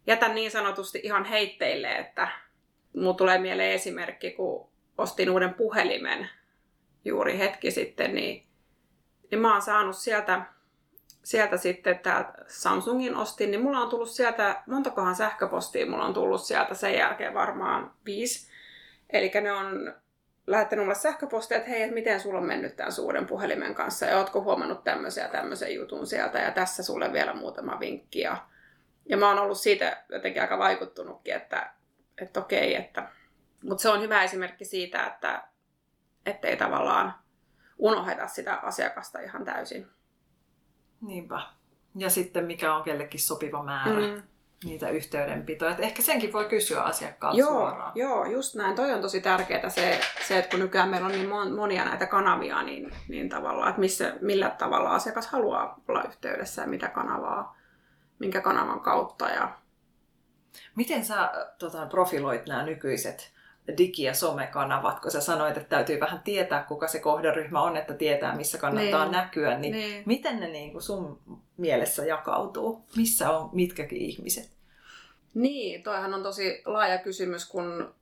jätä 0.09 0.27
niin 0.27 0.51
sanotusti 0.51 1.01
ihan 1.03 1.25
heitteille, 1.25 1.95
että 1.95 2.27
mulla 2.95 3.13
tulee 3.13 3.37
mieleen 3.37 3.71
esimerkki, 3.71 4.31
kun 4.31 4.69
ostin 4.97 5.29
uuden 5.29 5.53
puhelimen 5.53 6.29
juuri 7.05 7.37
hetki 7.37 7.71
sitten, 7.71 8.15
niin, 8.15 8.47
niin 9.31 9.39
mä 9.39 9.53
oon 9.53 9.61
saanut 9.61 9.97
sieltä, 9.97 10.41
sieltä 11.23 11.57
sitten 11.57 11.99
täältä 11.99 12.33
Samsungin 12.47 13.15
ostin, 13.15 13.51
niin 13.51 13.61
mulla 13.61 13.79
on 13.79 13.89
tullut 13.89 14.09
sieltä, 14.09 14.63
montakohan 14.67 15.15
sähköpostia 15.15 15.85
mulla 15.85 16.05
on 16.05 16.13
tullut 16.13 16.41
sieltä 16.41 16.73
sen 16.73 16.93
jälkeen 16.93 17.33
varmaan 17.33 17.91
viisi. 18.05 18.49
Eli 19.09 19.31
ne 19.41 19.51
on 19.51 19.93
lähettänyt 20.47 20.85
mulle 20.85 20.95
sähköpostia, 20.95 21.57
että 21.57 21.69
hei, 21.69 21.81
että 21.81 21.93
miten 21.93 22.19
sulla 22.19 22.39
on 22.39 22.45
mennyt 22.45 22.75
tämän 22.75 22.91
suuren 22.91 23.27
puhelimen 23.27 23.75
kanssa 23.75 24.05
ja 24.05 24.17
ootko 24.17 24.41
huomannut 24.41 24.83
tämmöisiä 24.83 25.27
tämmöisen 25.27 25.75
jutun 25.75 26.07
sieltä 26.07 26.39
ja 26.39 26.51
tässä 26.51 26.83
sulle 26.83 27.13
vielä 27.13 27.33
muutama 27.33 27.79
vinkki. 27.79 28.19
Ja, 28.19 28.37
ja 29.09 29.17
mä 29.17 29.29
oon 29.29 29.39
ollut 29.39 29.57
siitä 29.57 30.03
jotenkin 30.09 30.41
aika 30.41 30.57
vaikuttunutkin, 30.57 31.33
että, 31.33 31.73
että 32.21 32.39
okei, 32.39 32.75
että... 32.75 33.09
Mutta 33.63 33.81
se 33.81 33.89
on 33.89 34.01
hyvä 34.01 34.23
esimerkki 34.23 34.65
siitä, 34.65 35.05
että 35.05 35.43
ettei 36.25 36.57
tavallaan 36.57 37.13
unoheta 37.77 38.27
sitä 38.27 38.55
asiakasta 38.55 39.19
ihan 39.19 39.45
täysin. 39.45 39.87
Niinpä. 41.01 41.41
Ja 41.95 42.09
sitten 42.09 42.45
mikä 42.45 42.75
on 42.75 42.83
kellekin 42.83 43.19
sopiva 43.19 43.63
määrä. 43.63 43.99
Mm 43.99 44.23
niitä 44.63 44.89
yhteydenpitoja. 44.89 45.71
Et 45.71 45.79
ehkä 45.79 46.01
senkin 46.01 46.33
voi 46.33 46.45
kysyä 46.45 46.81
asiakkaalta 46.81 47.39
joo, 47.39 47.49
suoraan. 47.49 47.91
Joo, 47.95 48.25
just 48.25 48.55
näin. 48.55 48.75
Toi 48.75 48.93
on 48.93 49.01
tosi 49.01 49.21
tärkeää 49.21 49.69
se, 49.69 49.99
se, 50.27 50.39
että 50.39 50.49
kun 50.49 50.59
nykyään 50.59 50.89
meillä 50.89 51.05
on 51.07 51.11
niin 51.11 51.55
monia 51.55 51.85
näitä 51.85 52.05
kanavia, 52.05 52.63
niin, 52.63 52.91
niin 53.07 53.29
tavallaan, 53.29 53.69
että 53.69 53.79
missä, 53.79 54.13
millä 54.21 54.49
tavalla 54.49 54.89
asiakas 54.89 55.27
haluaa 55.27 55.81
olla 55.87 56.03
yhteydessä 56.03 56.61
ja 56.61 56.67
mitä 56.67 56.87
kanavaa, 56.87 57.58
minkä 58.19 58.41
kanavan 58.41 58.79
kautta. 58.79 59.29
Ja... 59.29 59.57
Miten 60.75 61.05
sä 61.05 61.31
tota, 61.59 61.85
profiloit 61.85 62.45
nämä 62.45 62.63
nykyiset 62.63 63.31
digi- 63.77 64.03
ja 64.03 64.13
somekanavat, 64.13 64.99
kun 64.99 65.11
sä 65.11 65.21
sanoit, 65.21 65.57
että 65.57 65.69
täytyy 65.69 65.99
vähän 65.99 66.21
tietää, 66.23 66.63
kuka 66.63 66.87
se 66.87 66.99
kohderyhmä 66.99 67.61
on, 67.61 67.77
että 67.77 67.93
tietää, 67.93 68.35
missä 68.35 68.57
kannattaa 68.57 69.03
niin. 69.03 69.11
näkyä, 69.11 69.57
niin, 69.57 69.71
niin 69.71 70.03
miten 70.05 70.39
ne 70.39 70.47
niin 70.47 70.71
kuin 70.71 70.81
sun 70.81 71.19
mielessä 71.57 72.05
jakautuu? 72.05 72.85
Missä 72.95 73.29
on 73.29 73.49
mitkäkin 73.53 73.97
ihmiset? 73.97 74.49
Niin, 75.33 75.83
toihan 75.83 76.13
on 76.13 76.23
tosi 76.23 76.61
laaja 76.65 76.97
kysymys, 76.97 77.45
kun 77.45 77.93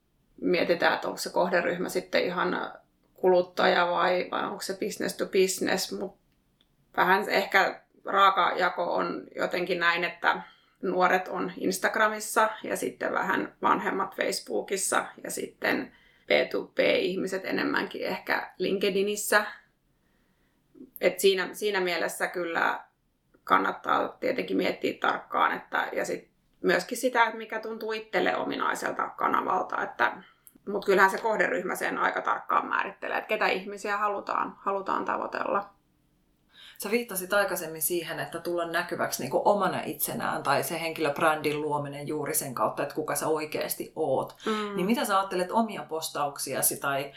mietitään, 0.41 0.93
että 0.93 1.07
onko 1.07 1.17
se 1.17 1.29
kohderyhmä 1.29 1.89
sitten 1.89 2.23
ihan 2.23 2.71
kuluttaja 3.13 3.87
vai, 3.87 4.27
vai 4.31 4.45
onko 4.45 4.61
se 4.61 4.73
business 4.73 5.17
to 5.17 5.25
business, 5.25 5.91
mutta 5.91 6.17
vähän 6.97 7.29
ehkä 7.29 7.81
raaka 8.07 8.53
jako 8.55 8.93
on 8.93 9.23
jotenkin 9.35 9.79
näin, 9.79 10.03
että 10.03 10.41
nuoret 10.81 11.27
on 11.27 11.51
Instagramissa 11.57 12.49
ja 12.63 12.77
sitten 12.77 13.13
vähän 13.13 13.55
vanhemmat 13.61 14.15
Facebookissa 14.15 15.05
ja 15.23 15.31
sitten 15.31 15.91
B2B-ihmiset 16.23 17.45
enemmänkin 17.45 18.03
ehkä 18.03 18.51
LinkedInissä. 18.57 19.45
Et 21.01 21.19
siinä, 21.19 21.49
siinä 21.53 21.79
mielessä 21.81 22.27
kyllä 22.27 22.79
kannattaa 23.43 24.07
tietenkin 24.07 24.57
miettiä 24.57 24.93
tarkkaan, 24.99 25.51
että, 25.57 25.87
ja 25.93 26.05
sit 26.05 26.29
myöskin 26.61 26.97
sitä, 26.97 27.23
että 27.25 27.37
mikä 27.37 27.59
tuntuu 27.59 27.91
itselle 27.91 28.35
ominaiselta 28.35 29.09
kanavalta. 29.09 29.83
Että, 29.83 30.17
mutta 30.67 30.85
kyllähän 30.85 31.11
se 31.11 31.17
kohderyhmä 31.17 31.75
sen 31.75 31.97
aika 31.97 32.21
tarkkaan 32.21 32.65
määrittelee, 32.67 33.17
että 33.17 33.27
ketä 33.27 33.47
ihmisiä 33.47 33.97
halutaan, 33.97 34.55
halutaan 34.59 35.05
tavoitella. 35.05 35.76
Sä 36.77 36.91
viittasit 36.91 37.33
aikaisemmin 37.33 37.81
siihen, 37.81 38.19
että 38.19 38.39
tulla 38.39 38.65
näkyväksi 38.65 39.23
niin 39.23 39.31
omana 39.33 39.81
itsenään 39.85 40.43
tai 40.43 40.63
se 40.63 40.81
henkilöbrändin 40.81 41.61
luominen 41.61 42.07
juuri 42.07 42.35
sen 42.35 42.55
kautta, 42.55 42.83
että 42.83 42.95
kuka 42.95 43.15
sä 43.15 43.27
oikeasti 43.27 43.91
oot. 43.95 44.35
Mm. 44.45 44.75
Niin 44.75 44.85
mitä 44.85 45.05
sä 45.05 45.19
ajattelet 45.19 45.51
omia 45.51 45.83
postauksiasi 45.89 46.77
tai 46.77 47.11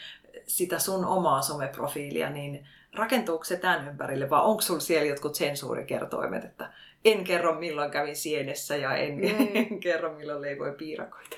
sitä 0.47 0.79
sun 0.79 1.05
omaa 1.05 1.41
someprofiilia, 1.41 2.29
niin 2.29 2.67
rakentuuko 2.93 3.43
se 3.43 3.57
tämän 3.57 3.87
ympärille 3.87 4.29
vai 4.29 4.41
onko 4.43 4.61
sulla 4.61 4.79
siellä 4.79 5.07
jotkut 5.07 5.35
sensuurikertoimet, 5.35 6.43
että 6.43 6.73
en 7.05 7.23
kerro 7.23 7.53
milloin 7.53 7.91
kävin 7.91 8.15
sienessä 8.15 8.75
ja 8.75 8.95
en, 8.95 9.15
mm. 9.15 9.47
en 9.61 9.79
kerro 9.79 10.13
milloin 10.13 10.41
leivoi 10.41 10.71
piirakoita? 10.71 11.37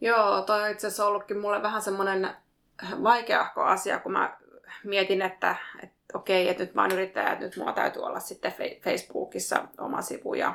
Joo, 0.00 0.42
toi 0.42 0.62
on 0.62 0.70
itse 0.70 0.86
asiassa 0.86 1.06
ollutkin 1.06 1.38
mulle 1.38 1.62
vähän 1.62 1.82
semmoinen 1.82 2.28
vaikeahko 3.02 3.62
asia, 3.62 3.98
kun 3.98 4.12
mä 4.12 4.36
mietin, 4.84 5.22
että, 5.22 5.56
että 5.82 5.97
okei, 6.14 6.48
että 6.48 6.62
nyt 6.64 6.74
mä 6.74 6.82
oon 6.82 6.92
yrittäjä, 6.92 7.32
että 7.32 7.44
nyt 7.44 7.56
mulla 7.56 7.72
täytyy 7.72 8.02
olla 8.02 8.20
sitten 8.20 8.54
Facebookissa 8.84 9.68
oma 9.78 10.02
sivu 10.02 10.34
ja, 10.34 10.54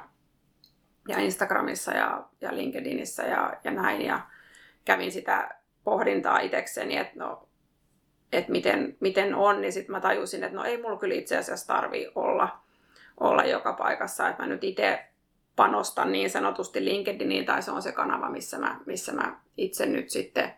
ja 1.07 1.19
Instagramissa 1.19 1.91
ja, 1.91 2.23
ja 2.41 2.55
LinkedInissä 2.55 3.23
ja, 3.23 3.53
ja 3.63 3.71
näin. 3.71 4.01
Ja 4.01 4.19
kävin 4.85 5.11
sitä 5.11 5.49
pohdintaa 5.83 6.39
itsekseni, 6.39 6.97
että 6.97 7.13
no, 7.15 7.47
että 8.31 8.51
miten, 8.51 8.97
miten 8.99 9.35
on, 9.35 9.61
niin 9.61 9.73
sitten 9.73 9.91
mä 9.91 10.01
tajusin, 10.01 10.43
että 10.43 10.57
no 10.57 10.63
ei 10.63 10.81
mulla 10.81 10.97
kyllä 10.97 11.15
itse 11.15 11.37
asiassa 11.37 11.73
tarvi 11.73 12.11
olla, 12.15 12.59
olla 13.19 13.43
joka 13.43 13.73
paikassa, 13.73 14.29
että 14.29 14.43
mä 14.43 14.49
nyt 14.49 14.63
itse 14.63 15.05
panostan 15.55 16.11
niin 16.11 16.29
sanotusti 16.29 16.85
LinkedIniin, 16.85 17.45
tai 17.45 17.63
se 17.63 17.71
on 17.71 17.81
se 17.81 17.91
kanava, 17.91 18.29
missä 18.29 18.59
mä, 18.59 18.79
missä 18.85 19.11
mä 19.13 19.39
itse 19.57 19.85
nyt 19.85 20.09
sitten 20.09 20.53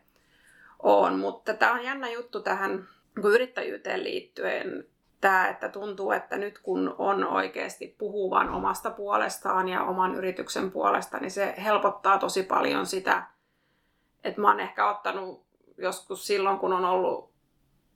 oon. 0.84 1.20
Mutta 1.20 1.54
tämä 1.54 1.74
on 1.74 1.84
jännä 1.84 2.10
juttu 2.10 2.42
tähän 2.42 2.88
yrittäjyyteen 3.24 4.04
liittyen, 4.04 4.88
tämä, 5.22 5.48
että 5.48 5.70
tuntuu, 5.70 6.12
että 6.12 6.38
nyt 6.38 6.60
kun 6.60 6.96
on 6.98 7.28
oikeasti 7.28 7.96
puhuvan 7.98 8.50
omasta 8.50 8.92
puolestaan 8.92 9.70
ja 9.70 9.84
oman 9.84 10.16
yrityksen 10.16 10.72
puolesta, 10.72 11.18
niin 11.18 11.32
se 11.32 11.56
helpottaa 11.64 12.18
tosi 12.18 12.44
paljon 12.44 12.86
sitä, 12.86 13.24
että 14.24 14.42
mä 14.42 14.48
oon 14.48 14.60
ehkä 14.60 14.90
ottanut 14.90 15.46
joskus 15.78 16.28
silloin, 16.28 16.60
kun 16.60 16.74
on 16.74 16.86
ollut 16.86 17.36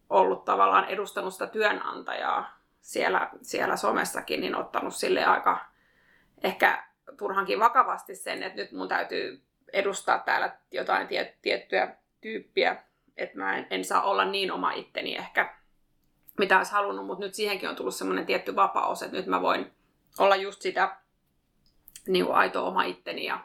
ollut 0.10 0.46
tavallaan 0.46 0.86
edustanut 0.86 1.34
sitä 1.34 1.48
työnantajaa 1.48 2.60
siellä, 2.82 3.30
siellä 3.42 3.76
somessakin, 3.76 4.42
niin 4.42 4.56
ottanut 4.56 4.96
sille 4.96 5.26
aika 5.26 5.66
ehkä 6.44 6.84
turhankin 7.18 7.60
vakavasti 7.60 8.16
sen, 8.16 8.44
että 8.44 8.62
nyt 8.62 8.72
mun 8.72 8.88
täytyy 8.88 9.44
edustaa 9.74 10.20
täällä 10.20 10.58
jotain 10.72 11.08
tie, 11.08 11.38
tiettyä 11.42 11.96
tyyppiä, 12.22 12.84
että 13.20 13.38
mä 13.38 13.58
en, 13.58 13.68
en 13.70 13.86
saa 13.86 14.02
olla 14.02 14.26
niin 14.26 14.52
oma 14.52 14.72
itteni 14.72 15.16
ehkä, 15.16 15.56
mitä 16.40 16.58
olisi 16.58 16.72
halunnut, 16.72 17.06
mutta 17.06 17.26
nyt 17.26 17.34
siihenkin 17.34 17.70
on 17.70 17.76
tullut 17.76 17.96
semmoinen 17.96 18.26
tietty 18.26 18.56
vapaus, 18.56 19.04
että 19.04 19.18
nyt 19.18 19.28
mä 19.28 19.42
voin 19.42 19.72
olla 20.20 20.36
just 20.36 20.62
sitä 20.62 20.98
niin 22.08 22.26
kuin 22.26 22.38
aito 22.38 22.68
oma 22.68 22.84
itteni 22.84 23.26
ja 23.26 23.40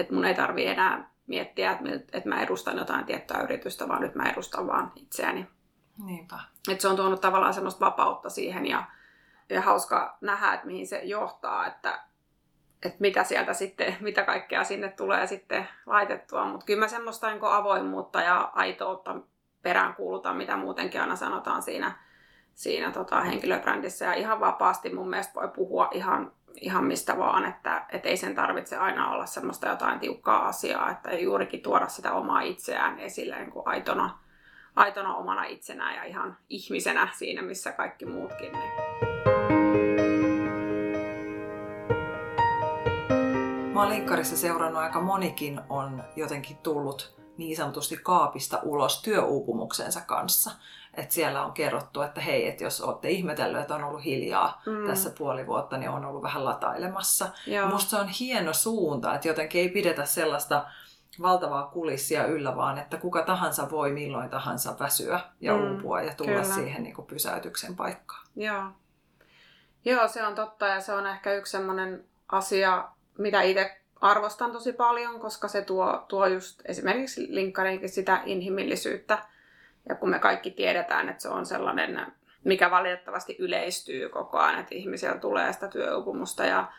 että 0.00 0.14
mun 0.14 0.24
ei 0.24 0.34
tarvi 0.34 0.66
enää 0.66 1.10
miettiä, 1.26 1.78
että 2.12 2.28
mä 2.28 2.42
edustan 2.42 2.78
jotain 2.78 3.04
tiettyä 3.04 3.40
yritystä, 3.42 3.88
vaan 3.88 4.00
nyt 4.00 4.14
mä 4.14 4.30
edustan 4.30 4.66
vaan 4.66 4.92
itseäni. 4.96 5.46
Niinpä. 6.04 6.38
Että 6.70 6.82
se 6.82 6.88
on 6.88 6.96
tuonut 6.96 7.20
tavallaan 7.20 7.54
semmoista 7.54 7.86
vapautta 7.86 8.30
siihen 8.30 8.66
ja, 8.66 8.84
ja 9.48 9.62
hauska 9.62 10.18
nähdä, 10.20 10.52
että 10.52 10.66
mihin 10.66 10.86
se 10.86 11.00
johtaa, 11.04 11.66
että, 11.66 12.04
että 12.84 12.96
mitä 13.00 13.24
sieltä 13.24 13.52
sitten, 13.52 13.96
mitä 14.00 14.22
kaikkea 14.22 14.64
sinne 14.64 14.88
tulee 14.88 15.26
sitten 15.26 15.68
laitettua. 15.86 16.44
Mutta 16.44 16.66
kyllä 16.66 16.80
mä 16.80 16.88
semmoista 16.88 17.30
niin 17.30 17.44
avoimuutta 17.44 18.20
ja 18.20 18.50
aitoutta 18.54 19.16
perään 19.62 19.94
kuulutaan, 19.94 20.36
mitä 20.36 20.56
muutenkin 20.56 21.00
aina 21.00 21.16
sanotaan 21.16 21.62
siinä, 21.62 21.92
siinä 22.54 22.90
tota 22.90 23.20
henkilöbrändissä. 23.20 24.04
Ja 24.04 24.14
ihan 24.14 24.40
vapaasti 24.40 24.94
mun 24.94 25.10
mielestä 25.10 25.34
voi 25.34 25.48
puhua 25.48 25.88
ihan 25.92 26.32
ihan 26.60 26.84
mistä 26.84 27.18
vaan, 27.18 27.44
että 27.44 27.84
et 27.88 28.06
ei 28.06 28.16
sen 28.16 28.34
tarvitse 28.34 28.76
aina 28.76 29.10
olla 29.10 29.26
semmoista 29.26 29.68
jotain 29.68 30.00
tiukkaa 30.00 30.46
asiaa, 30.46 30.90
että 30.90 31.12
juurikin 31.12 31.62
tuoda 31.62 31.88
sitä 31.88 32.12
omaa 32.12 32.40
itseään 32.40 32.98
esille 32.98 33.36
niin 33.36 33.50
kuin 33.50 33.68
aitona, 33.68 34.18
aitona 34.76 35.14
omana 35.14 35.44
itsenään 35.44 35.94
ja 35.94 36.04
ihan 36.04 36.36
ihmisenä 36.48 37.08
siinä, 37.12 37.42
missä 37.42 37.72
kaikki 37.72 38.06
muutkin. 38.06 38.52
Niin. 38.52 38.89
Mä 43.80 43.84
oon 43.84 43.94
linkkarissa 43.94 44.36
seurannut 44.36 44.82
aika 44.82 45.00
monikin 45.00 45.60
on 45.68 46.04
jotenkin 46.16 46.56
tullut 46.56 47.20
niin 47.36 47.56
sanotusti 47.56 47.96
kaapista 47.96 48.58
ulos 48.62 49.02
työuupumuksensa 49.02 50.00
kanssa. 50.00 50.50
Että 50.94 51.14
siellä 51.14 51.44
on 51.44 51.52
kerrottu, 51.52 52.02
että 52.02 52.20
hei, 52.20 52.48
että 52.48 52.64
jos 52.64 52.80
olette 52.80 53.10
ihmetellyt, 53.10 53.60
että 53.60 53.74
on 53.74 53.84
ollut 53.84 54.04
hiljaa 54.04 54.62
mm. 54.66 54.86
tässä 54.86 55.10
puoli 55.18 55.46
vuotta, 55.46 55.78
niin 55.78 55.90
on 55.90 56.04
ollut 56.04 56.22
vähän 56.22 56.44
latailemassa. 56.44 57.28
Joo. 57.46 57.68
Musta 57.68 57.90
se 57.90 57.96
on 57.96 58.08
hieno 58.08 58.52
suunta, 58.52 59.14
että 59.14 59.28
jotenkin 59.28 59.60
ei 59.60 59.68
pidetä 59.68 60.04
sellaista 60.04 60.64
valtavaa 61.22 61.66
kulissia 61.66 62.26
yllä, 62.26 62.56
vaan 62.56 62.78
että 62.78 62.96
kuka 62.96 63.22
tahansa 63.22 63.70
voi 63.70 63.92
milloin 63.92 64.30
tahansa 64.30 64.76
väsyä 64.80 65.20
ja 65.40 65.56
mm, 65.56 65.62
uupua 65.62 66.02
ja 66.02 66.14
tulla 66.14 66.42
kyllä. 66.42 66.54
siihen 66.54 66.82
niin 66.82 66.94
kuin 66.94 67.06
pysäytyksen 67.06 67.76
paikkaan. 67.76 68.26
Joo. 68.36 68.64
Joo, 69.84 70.08
se 70.08 70.26
on 70.26 70.34
totta 70.34 70.66
ja 70.66 70.80
se 70.80 70.92
on 70.92 71.06
ehkä 71.06 71.34
yksi 71.34 71.50
sellainen 71.50 72.04
asia, 72.32 72.88
mitä 73.18 73.42
itse 73.42 73.80
arvostan 74.00 74.52
tosi 74.52 74.72
paljon, 74.72 75.20
koska 75.20 75.48
se 75.48 75.62
tuo, 75.62 76.04
tuo 76.08 76.26
just 76.26 76.60
esimerkiksi 76.64 77.26
linkkarinkin 77.34 77.88
sitä 77.88 78.22
inhimillisyyttä. 78.24 79.18
Ja 79.88 79.94
kun 79.94 80.10
me 80.10 80.18
kaikki 80.18 80.50
tiedetään, 80.50 81.08
että 81.08 81.22
se 81.22 81.28
on 81.28 81.46
sellainen, 81.46 82.06
mikä 82.44 82.70
valitettavasti 82.70 83.36
yleistyy 83.38 84.08
koko 84.08 84.38
ajan, 84.38 84.60
että 84.60 84.74
ihmisillä 84.74 85.16
tulee 85.16 85.52
sitä 85.52 85.68
työuupumusta 85.68 86.44
ja, 86.44 86.72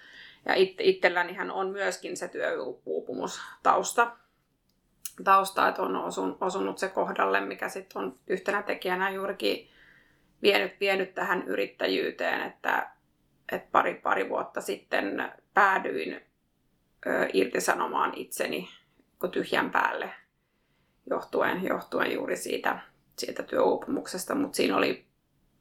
ja 0.46 0.54
it, 0.54 0.76
itsellänihän 0.80 1.52
on 1.52 1.70
myöskin 1.70 2.18
se 2.18 2.28
työuupumustausta, 2.28 4.12
tausta, 5.24 5.68
että 5.68 5.82
on 5.82 5.96
osun, 5.96 6.38
osunut 6.42 6.78
se 6.78 6.90
kohdalle, 6.90 7.40
mikä 7.40 7.70
sitten 7.70 8.02
on 8.02 8.20
yhtenä 8.28 8.64
tekijänä 8.64 9.10
juurikin 9.10 9.70
vienyt, 10.42 10.80
vienyt 10.80 11.16
tähän 11.16 11.44
yrittäjyyteen, 11.48 12.42
että 12.42 12.92
et 13.52 13.72
pari, 13.72 13.94
pari 13.94 14.30
vuotta 14.30 14.62
sitten 14.62 15.32
päädyin 15.54 16.22
ö, 17.08 17.28
irtisanomaan 17.34 18.14
itseni 18.16 18.70
tyhjän 19.32 19.72
päälle 19.72 20.10
johtuen, 21.10 21.64
johtuen 21.64 22.14
juuri 22.14 22.38
siitä, 22.38 22.80
siitä 23.18 23.44
työuupumuksesta, 23.44 24.36
mutta 24.36 24.56
siinä 24.56 24.78
oli 24.78 25.06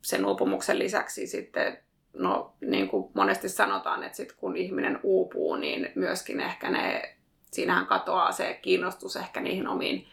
sen 0.03 0.27
uupumuksen 0.27 0.79
lisäksi 0.79 1.27
sitten, 1.27 1.79
no 2.13 2.55
niin 2.61 2.89
kuin 2.89 3.11
monesti 3.15 3.49
sanotaan, 3.49 4.03
että 4.03 4.17
sit 4.17 4.33
kun 4.33 4.57
ihminen 4.57 5.01
uupuu, 5.03 5.57
niin 5.57 5.93
myöskin 5.95 6.41
ehkä 6.41 6.71
ne, 6.71 7.17
siinähän 7.51 7.87
katoaa 7.87 8.33
se 8.33 8.59
kiinnostus 8.63 9.17
ehkä 9.17 9.41
niihin 9.41 9.69
omiin 9.69 10.09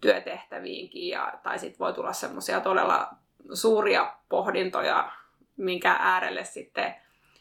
työtehtäviinkin, 0.00 1.08
ja, 1.08 1.32
tai 1.42 1.58
sitten 1.58 1.78
voi 1.78 1.92
tulla 1.92 2.12
semmoisia 2.12 2.60
todella 2.60 3.08
suuria 3.52 4.16
pohdintoja, 4.28 5.12
minkä 5.56 5.96
äärelle 5.98 6.44
sitten 6.44 6.94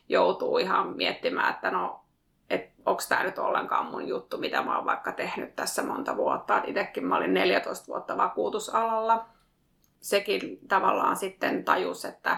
joutuu 0.10 0.58
ihan 0.58 0.98
miettimään, 0.98 1.54
että 1.54 1.72
no, 1.72 2.04
et 2.50 2.72
onko 2.86 3.02
tämä 3.10 3.24
nyt 3.24 3.38
ollenkaan 3.38 3.86
mun 3.86 4.08
juttu, 4.08 4.38
mitä 4.38 4.62
mä 4.62 4.76
oon 4.76 4.86
vaikka 4.86 5.12
tehnyt 5.12 5.56
tässä 5.56 5.84
monta 5.84 6.18
vuotta. 6.18 6.62
Itsekin 6.66 7.06
mä 7.06 7.18
olin 7.18 7.34
14 7.34 7.88
vuotta 7.88 8.18
vakuutusalalla. 8.18 9.26
Sekin 10.00 10.60
tavallaan 10.68 11.16
sitten 11.16 11.64
tajus, 11.64 12.06
että, 12.06 12.38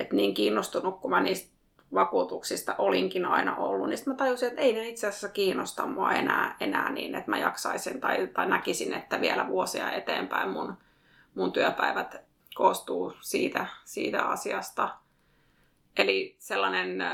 että 0.00 0.16
niin 0.16 0.34
kiinnostunut 0.34 1.00
kuin 1.00 1.10
mä 1.10 1.20
niistä 1.20 1.54
vakuutuksista 1.94 2.74
olinkin 2.78 3.26
aina 3.26 3.56
ollut, 3.56 3.88
niin 3.88 3.98
mä 4.06 4.14
tajusin, 4.14 4.48
että 4.48 4.60
ei 4.60 4.72
ne 4.72 4.88
itse 4.88 5.06
asiassa 5.06 5.28
kiinnosta 5.28 5.86
mua 5.86 6.12
enää, 6.12 6.56
enää 6.60 6.92
niin, 6.92 7.14
että 7.14 7.30
mä 7.30 7.38
jaksaisin 7.38 8.00
tai, 8.00 8.26
tai 8.26 8.48
näkisin, 8.48 8.94
että 8.94 9.20
vielä 9.20 9.48
vuosia 9.48 9.92
eteenpäin 9.92 10.50
mun, 10.50 10.76
mun 11.34 11.52
työpäivät 11.52 12.16
koostuu 12.54 13.12
siitä, 13.20 13.66
siitä 13.84 14.22
asiasta. 14.22 15.03
Eli 15.98 16.36
sellainen 16.38 17.04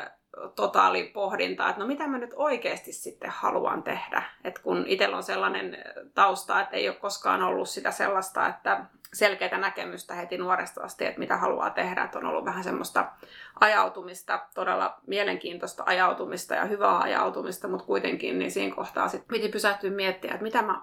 totaali 0.56 1.04
pohdinta, 1.14 1.68
että 1.68 1.80
no 1.80 1.86
mitä 1.86 2.06
mä 2.06 2.18
nyt 2.18 2.34
oikeasti 2.36 2.92
sitten 2.92 3.30
haluan 3.30 3.82
tehdä. 3.82 4.22
että 4.44 4.62
kun 4.62 4.84
itsellä 4.86 5.16
on 5.16 5.22
sellainen 5.22 5.76
tausta, 6.14 6.60
että 6.60 6.76
ei 6.76 6.88
ole 6.88 6.96
koskaan 6.96 7.42
ollut 7.42 7.68
sitä 7.68 7.90
sellaista, 7.90 8.48
että 8.48 8.84
selkeää 9.12 9.58
näkemystä 9.58 10.14
heti 10.14 10.38
nuoresta 10.38 10.82
asti, 10.82 11.06
että 11.06 11.18
mitä 11.18 11.36
haluaa 11.36 11.70
tehdä. 11.70 12.04
Että 12.04 12.18
on 12.18 12.26
ollut 12.26 12.44
vähän 12.44 12.64
semmoista 12.64 13.12
ajautumista, 13.60 14.46
todella 14.54 15.00
mielenkiintoista 15.06 15.82
ajautumista 15.86 16.54
ja 16.54 16.64
hyvää 16.64 16.98
ajautumista, 16.98 17.68
mutta 17.68 17.86
kuitenkin 17.86 18.38
niin 18.38 18.50
siinä 18.50 18.74
kohtaa 18.74 19.08
sitten 19.08 19.28
piti 19.28 19.48
pysähtyä 19.48 19.90
miettiä, 19.90 20.30
että 20.30 20.42
mitä 20.42 20.62
mä, 20.62 20.82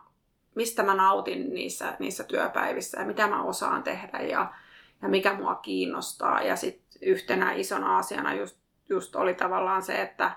mistä 0.56 0.84
mä 0.84 0.96
nautin 0.96 1.54
niissä, 1.54 1.94
niissä 2.00 2.24
työpäivissä 2.24 3.00
ja 3.00 3.06
mitä 3.06 3.28
mä 3.28 3.44
osaan 3.44 3.84
tehdä 3.84 4.20
ja, 4.20 4.54
ja 5.02 5.10
mikä 5.10 5.34
mua 5.34 5.56
kiinnostaa. 5.56 6.42
Ja 6.42 6.56
sitten 6.56 6.87
yhtenä 7.02 7.54
isona 7.54 7.98
asiana 7.98 8.34
just 8.34 8.58
just 8.90 9.16
oli 9.16 9.34
tavallaan 9.34 9.82
se, 9.82 10.02
että, 10.02 10.32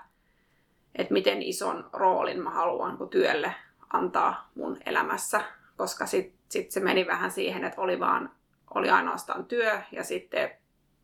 että 0.95 1.13
miten 1.13 1.41
ison 1.41 1.89
roolin 1.93 2.43
mä 2.43 2.49
haluan 2.49 2.97
kun 2.97 3.09
työlle 3.09 3.55
antaa 3.93 4.49
mun 4.55 4.77
elämässä, 4.85 5.41
koska 5.77 6.05
sitten 6.05 6.39
sit 6.49 6.71
se 6.71 6.79
meni 6.79 7.07
vähän 7.07 7.31
siihen, 7.31 7.63
että 7.63 7.81
oli 7.81 7.99
vaan 7.99 8.31
oli 8.75 8.89
ainoastaan 8.89 9.45
työ 9.45 9.81
ja 9.91 10.03
sitten 10.03 10.51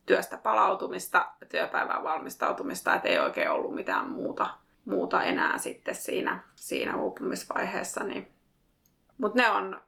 työstä 0.06 0.38
palautumista, 0.38 1.32
työpäivään 1.50 2.04
valmistautumista, 2.04 2.96
että 2.96 3.08
ei 3.08 3.20
oikein 3.20 3.52
ollut 3.52 3.76
mitään 3.76 4.10
muuta, 4.10 4.50
muuta 4.86 5.24
enää 5.24 5.58
sitten 5.58 5.96
siinä, 5.96 6.43
siinä 6.56 6.96
uupumisvaiheessa. 6.96 8.04
Niin. 8.04 8.32
Mutta 9.17 9.41
ne 9.41 9.50
on 9.50 9.82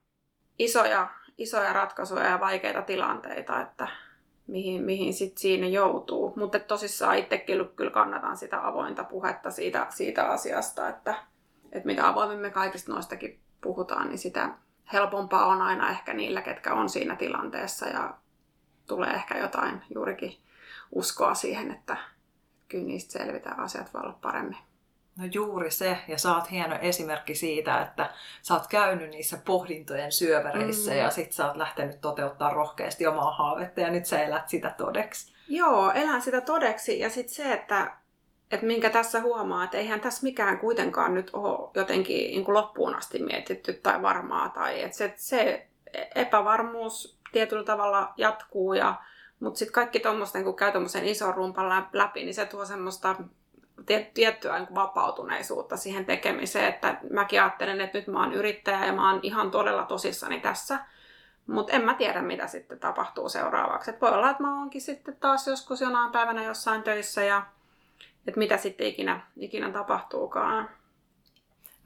isoja, 0.59 1.07
isoja 1.37 1.73
ratkaisuja 1.73 2.23
ja 2.25 2.39
vaikeita 2.39 2.81
tilanteita, 2.81 3.61
että 3.61 3.87
mihin, 4.49 4.83
mihin 4.83 5.13
sit 5.13 5.37
siinä 5.37 5.67
joutuu. 5.67 6.33
Mutta 6.35 6.59
tosissaan 6.59 7.17
itsekin 7.17 7.69
kyllä 7.75 7.91
kannatan 7.91 8.37
sitä 8.37 8.67
avointa 8.67 9.03
puhetta 9.03 9.51
siitä, 9.51 9.87
siitä 9.89 10.23
asiasta, 10.23 10.89
että, 10.89 11.15
että 11.71 11.85
mitä 11.85 12.07
avoimemmin 12.07 12.41
me 12.41 12.49
kaikista 12.49 12.91
noistakin 12.91 13.39
puhutaan, 13.61 14.07
niin 14.07 14.17
sitä 14.17 14.49
helpompaa 14.93 15.45
on 15.45 15.61
aina 15.61 15.89
ehkä 15.89 16.13
niillä, 16.13 16.41
ketkä 16.41 16.73
on 16.73 16.89
siinä 16.89 17.15
tilanteessa 17.15 17.85
ja 17.87 18.13
tulee 18.87 19.09
ehkä 19.09 19.37
jotain 19.37 19.81
juurikin 19.95 20.37
uskoa 20.91 21.33
siihen, 21.33 21.71
että 21.71 21.97
kyllä 22.67 22.85
niistä 22.85 23.19
selvitään 23.19 23.59
asiat 23.59 23.93
voi 23.93 24.01
olla 24.01 24.17
paremmin. 24.21 24.68
No 25.19 25.25
juuri 25.33 25.71
se, 25.71 25.97
ja 26.07 26.17
sä 26.17 26.35
oot 26.35 26.51
hieno 26.51 26.77
esimerkki 26.81 27.35
siitä, 27.35 27.81
että 27.81 28.09
sä 28.41 28.53
oot 28.53 28.67
käynyt 28.67 29.09
niissä 29.09 29.37
pohdintojen 29.45 30.11
syövereissä 30.11 30.91
mm. 30.91 30.97
ja 30.97 31.09
sit 31.09 31.31
sä 31.31 31.47
oot 31.47 31.57
lähtenyt 31.57 32.01
toteuttaa 32.01 32.53
rohkeasti 32.53 33.07
omaa 33.07 33.31
haavetta 33.31 33.81
ja 33.81 33.89
nyt 33.89 34.05
sä 34.05 34.23
elät 34.23 34.49
sitä 34.49 34.75
todeksi. 34.77 35.33
Joo, 35.47 35.91
elän 35.91 36.21
sitä 36.21 36.41
todeksi 36.41 36.99
ja 36.99 37.09
sitten 37.09 37.35
se, 37.35 37.53
että, 37.53 37.91
että 38.51 38.65
minkä 38.65 38.89
tässä 38.89 39.21
huomaa, 39.21 39.63
että 39.63 39.77
eihän 39.77 40.01
tässä 40.01 40.23
mikään 40.23 40.59
kuitenkaan 40.59 41.13
nyt 41.13 41.29
ole 41.33 41.71
jotenkin 41.73 42.31
niin 42.31 42.45
kuin 42.45 42.55
loppuun 42.55 42.95
asti 42.95 43.23
mietitty 43.23 43.73
tai 43.73 44.01
varmaa 44.01 44.49
tai 44.49 44.81
että 44.81 44.97
se, 44.97 45.13
se 45.15 45.67
epävarmuus 46.15 47.19
tietyllä 47.31 47.63
tavalla 47.63 48.13
jatkuu 48.17 48.73
ja 48.73 48.95
mutta 49.39 49.57
sitten 49.57 49.73
kaikki 49.73 49.99
tuommoista, 49.99 50.43
kun 50.43 50.55
käy 50.55 50.71
tuommoisen 50.71 51.05
ison 51.05 51.33
rumpan 51.33 51.87
läpi, 51.93 52.23
niin 52.23 52.33
se 52.33 52.45
tuo 52.45 52.65
semmoista 52.65 53.15
tiettyä 54.13 54.59
niin 54.59 54.75
vapautuneisuutta 54.75 55.77
siihen 55.77 56.05
tekemiseen, 56.05 56.69
että 56.69 56.97
mäkin 57.11 57.41
ajattelen, 57.41 57.81
että 57.81 57.97
nyt 57.97 58.07
mä 58.07 58.19
oon 58.19 58.33
yrittäjä 58.33 58.85
ja 58.85 58.93
mä 58.93 59.11
oon 59.11 59.19
ihan 59.23 59.51
todella 59.51 59.83
tosissani 59.83 60.39
tässä, 60.39 60.79
mutta 61.47 61.73
en 61.73 61.85
mä 61.85 61.93
tiedä, 61.93 62.21
mitä 62.21 62.47
sitten 62.47 62.79
tapahtuu 62.79 63.29
seuraavaksi. 63.29 63.91
Et 63.91 64.01
voi 64.01 64.09
olla, 64.09 64.29
että 64.29 64.43
mä 64.43 64.59
oonkin 64.59 64.81
sitten 64.81 65.15
taas 65.19 65.47
joskus 65.47 65.81
jonain 65.81 66.11
päivänä 66.11 66.43
jossain 66.43 66.83
töissä 66.83 67.23
ja 67.23 67.45
että 68.27 68.39
mitä 68.39 68.57
sitten 68.57 68.87
ikinä, 68.87 69.21
ikinä 69.37 69.71
tapahtuukaan 69.71 70.69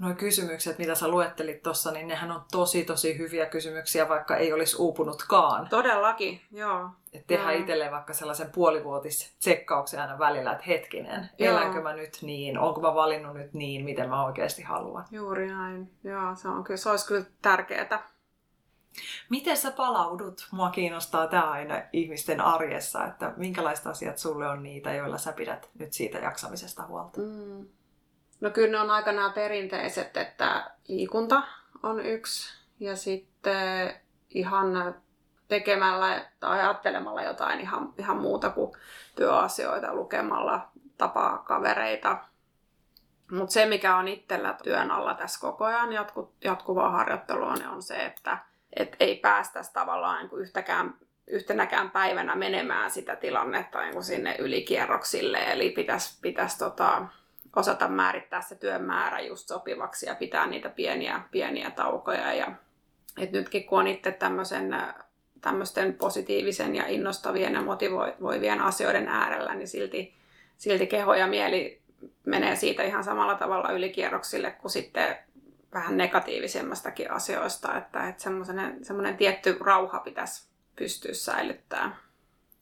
nuo 0.04 0.16
kysymykset, 0.16 0.78
mitä 0.78 0.96
sä 0.96 1.08
luettelit 1.08 1.64
tuossa, 1.64 1.92
niin 1.92 2.08
nehän 2.08 2.32
on 2.32 2.42
tosi 2.52 2.86
tosi 2.86 3.18
hyviä 3.18 3.46
kysymyksiä, 3.46 4.10
vaikka 4.10 4.36
ei 4.36 4.54
olisi 4.54 4.76
uupunutkaan. 4.80 5.70
Todellakin, 5.70 6.42
joo. 6.52 6.90
Että 7.14 7.28
tehdä 7.28 7.52
itselleen 7.52 7.92
vaikka 7.92 8.14
sellaisen 8.14 8.52
puolivuotis 8.52 9.36
tsekkauksen 9.40 10.02
aina 10.02 10.20
välillä, 10.20 10.52
että 10.52 10.64
hetkinen, 10.68 11.30
joo. 11.40 11.58
elänkö 11.58 11.82
mä 11.82 11.94
nyt 11.94 12.18
niin, 12.22 12.58
onko 12.58 12.82
mä 12.82 12.96
valinnut 12.96 13.34
nyt 13.34 13.54
niin, 13.54 13.86
miten 13.86 14.10
mä 14.10 14.26
oikeasti 14.26 14.62
haluan. 14.62 15.06
Juuri 15.12 15.48
näin, 15.48 15.92
joo, 16.04 16.36
se, 16.36 16.48
on 16.48 16.64
kyllä, 16.64 16.78
se 16.78 16.90
olisi 16.90 17.08
kyllä 17.08 17.26
tärkeää. 17.42 18.14
Miten 19.30 19.58
sä 19.58 19.72
palaudut? 19.72 20.48
Mua 20.52 20.70
kiinnostaa 20.70 21.28
tämä 21.28 21.52
aina 21.52 21.82
ihmisten 21.94 22.42
arjessa, 22.42 23.06
että 23.06 23.34
minkälaiset 23.38 23.88
asiat 23.88 24.18
sulle 24.18 24.48
on 24.48 24.64
niitä, 24.64 24.94
joilla 24.94 25.18
sä 25.18 25.34
pidät 25.34 25.70
nyt 25.80 25.94
siitä 25.94 26.18
jaksamisesta 26.18 26.86
huolta? 26.88 27.22
Mm. 27.22 27.68
No 28.44 28.50
kyllä 28.50 28.72
ne 28.72 28.80
on 28.80 28.90
aika 28.90 29.12
nämä 29.12 29.30
perinteiset, 29.30 30.18
että 30.18 30.72
liikunta 30.88 31.44
on 31.84 32.00
yksi 32.00 32.64
ja 32.80 32.96
sitten 32.96 33.94
ihan 34.30 34.96
tekemällä 35.48 36.26
tai 36.40 36.60
ajattelemalla 36.60 37.24
jotain 37.24 37.60
ihan, 37.60 37.94
ihan 37.98 38.18
muuta 38.18 38.50
kuin 38.50 38.72
työasioita, 39.16 39.94
lukemalla 39.94 40.68
tapaa 40.98 41.38
kavereita. 41.38 42.18
Mutta 43.32 43.54
se, 43.54 43.66
mikä 43.66 43.98
on 43.98 44.08
itsellä 44.08 44.56
työn 44.64 44.92
alla 44.92 45.14
tässä 45.14 45.42
koko 45.42 45.66
ajan 45.66 45.94
jatku, 45.94 46.34
jatkuvaa 46.44 46.92
harjoittelua, 46.92 47.54
niin 47.54 47.68
on 47.68 47.82
se, 47.82 48.06
että 48.06 48.38
et 48.76 48.96
ei 49.00 49.16
päästäisi 49.16 49.74
tavallaan 49.74 50.20
niin 50.20 50.30
kuin 50.30 50.42
yhtäkään, 50.42 50.96
yhtenäkään 51.28 51.92
päivänä 51.92 52.36
menemään 52.36 52.92
sitä 52.92 53.16
tilannetta 53.16 53.82
niin 53.82 53.94
kuin 53.94 54.04
sinne 54.04 54.36
ylikierroksille. 54.40 55.38
Eli 55.38 55.70
pitäisi 55.70 56.20
pitäisi 56.22 56.58
tota, 56.58 57.08
osata 57.56 57.88
määrittää 57.88 58.42
se 58.42 58.56
työn 58.56 58.84
määrä 58.84 59.20
just 59.20 59.48
sopivaksi 59.48 60.06
ja 60.06 60.16
pitää 60.16 60.48
niitä 60.48 60.70
pieniä, 60.70 61.22
pieniä 61.32 61.72
taukoja. 61.72 62.34
Ja, 62.34 62.52
et 63.18 63.32
nytkin 63.32 63.66
kun 63.66 63.80
on 63.80 63.88
itse 63.88 64.12
tämmöisen, 64.12 64.76
tämmöisten 65.42 65.94
positiivisen 65.94 66.76
ja 66.76 66.88
innostavien 66.88 67.54
ja 67.54 67.62
motivoivien 67.62 68.62
asioiden 68.62 69.08
äärellä, 69.08 69.56
niin 69.56 69.68
silti, 69.68 70.16
silti 70.58 70.88
keho 70.88 71.14
ja 71.14 71.28
mieli 71.28 71.82
menee 72.26 72.56
siitä 72.56 72.84
ihan 72.84 73.04
samalla 73.04 73.36
tavalla 73.36 73.72
ylikierroksille 73.72 74.52
kuin 74.52 74.72
sitten 74.72 75.18
vähän 75.74 75.98
negatiivisemmastakin 75.98 77.12
asioista, 77.12 77.78
että, 77.78 78.10
että 78.10 78.24
semmoinen 78.82 79.18
tietty 79.18 79.58
rauha 79.60 80.00
pitäisi 80.00 80.48
pystyä 80.76 81.14
säilyttämään. 81.14 81.96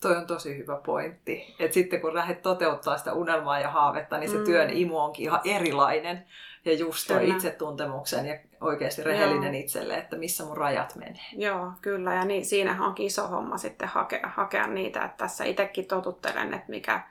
Toi 0.02 0.18
on 0.18 0.28
tosi 0.28 0.58
hyvä 0.58 0.76
pointti. 0.86 1.56
Että 1.60 1.74
sitten 1.74 2.02
kun 2.02 2.16
lähdet 2.16 2.42
toteuttaa 2.42 2.98
sitä 2.98 3.14
unelmaa 3.14 3.60
ja 3.60 3.70
haavetta, 3.70 4.18
niin 4.18 4.30
se 4.30 4.38
mm. 4.38 4.44
työn 4.44 4.70
imu 4.70 4.98
onkin 4.98 5.24
ihan 5.24 5.42
erilainen. 5.44 6.26
Ja 6.66 6.74
just 6.74 7.08
tuo 7.08 7.20
itsetuntemuksen 7.20 8.26
ja 8.26 8.40
oikeasti 8.62 9.04
rehellinen 9.04 9.54
Joo. 9.54 9.62
itselle, 9.62 9.98
että 9.98 10.16
missä 10.16 10.46
mun 10.46 10.58
rajat 10.58 10.96
menee. 10.96 11.26
Joo, 11.34 11.72
kyllä. 11.82 12.14
Ja 12.14 12.26
niin, 12.26 12.46
siinähän 12.46 12.88
onkin 12.88 13.06
iso 13.06 13.28
homma 13.28 13.58
sitten 13.58 13.88
hakea, 13.88 14.30
hakea 14.36 14.68
niitä. 14.68 15.06
Että 15.06 15.18
tässä 15.18 15.44
itsekin 15.44 15.86
totuttelen, 15.86 16.54
että 16.54 16.70
mikä, 16.70 17.02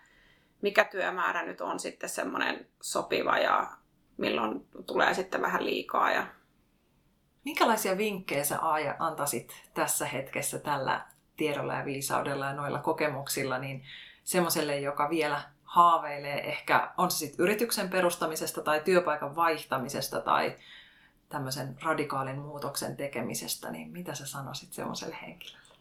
mikä 0.63 0.85
työmäärä 0.85 1.43
nyt 1.43 1.61
on 1.61 1.81
sitten 1.81 2.09
semmoinen 2.09 2.67
sopiva 2.83 3.39
ja 3.39 3.67
milloin 4.17 4.67
tulee 4.87 5.15
sitten 5.15 5.43
vähän 5.43 5.65
liikaa. 5.65 6.13
Ja... 6.13 6.27
Minkälaisia 7.45 7.99
vinkkejä 7.99 8.45
sä 8.45 8.59
Aaja 8.61 8.97
antaisit 8.99 9.53
tässä 9.75 10.07
hetkessä 10.07 10.59
tällä 10.59 11.07
tiedolla 11.41 11.75
ja 11.75 11.85
viisaudella 11.85 12.47
ja 12.47 12.53
noilla 12.53 12.79
kokemuksilla, 12.79 13.59
niin 13.59 13.85
semmoiselle, 14.25 14.81
joka 14.81 15.11
vielä 15.11 15.43
haaveilee 15.65 16.49
ehkä, 16.49 16.91
on 16.97 17.11
se 17.11 17.19
sitten 17.19 17.43
yrityksen 17.45 17.89
perustamisesta 17.89 18.63
tai 18.63 18.81
työpaikan 18.85 19.37
vaihtamisesta 19.37 20.21
tai 20.21 20.57
tämmöisen 21.29 21.77
radikaalin 21.83 22.39
muutoksen 22.39 22.97
tekemisestä, 22.97 23.71
niin 23.71 23.91
mitä 23.91 24.15
sä 24.15 24.27
sanoisit 24.27 24.73
semmoiselle 24.73 25.17
henkilölle? 25.23 25.75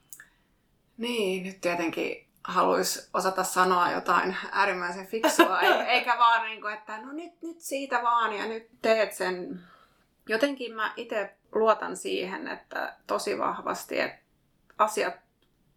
Niin, 0.97 1.43
nyt 1.43 1.61
tietenkin 1.61 2.27
haluaisi 2.43 3.09
osata 3.13 3.43
sanoa 3.43 3.91
jotain 3.91 4.35
äärimmäisen 4.51 5.07
fiksua, 5.07 5.61
eikä 5.95 6.17
vaan 6.17 6.45
niin 6.45 6.61
kuin, 6.61 6.73
että 6.73 6.97
no 6.97 7.11
nyt, 7.11 7.41
nyt 7.41 7.59
siitä 7.59 8.03
vaan 8.03 8.33
ja 8.33 8.45
nyt 8.45 8.69
teet 8.81 9.13
sen. 9.13 9.59
Jotenkin 10.29 10.75
mä 10.75 10.93
itse 10.95 11.35
luotan 11.51 11.97
siihen, 11.97 12.47
että 12.47 12.95
tosi 13.07 13.39
vahvasti, 13.39 13.99
että 13.99 14.29
asiat, 14.77 15.28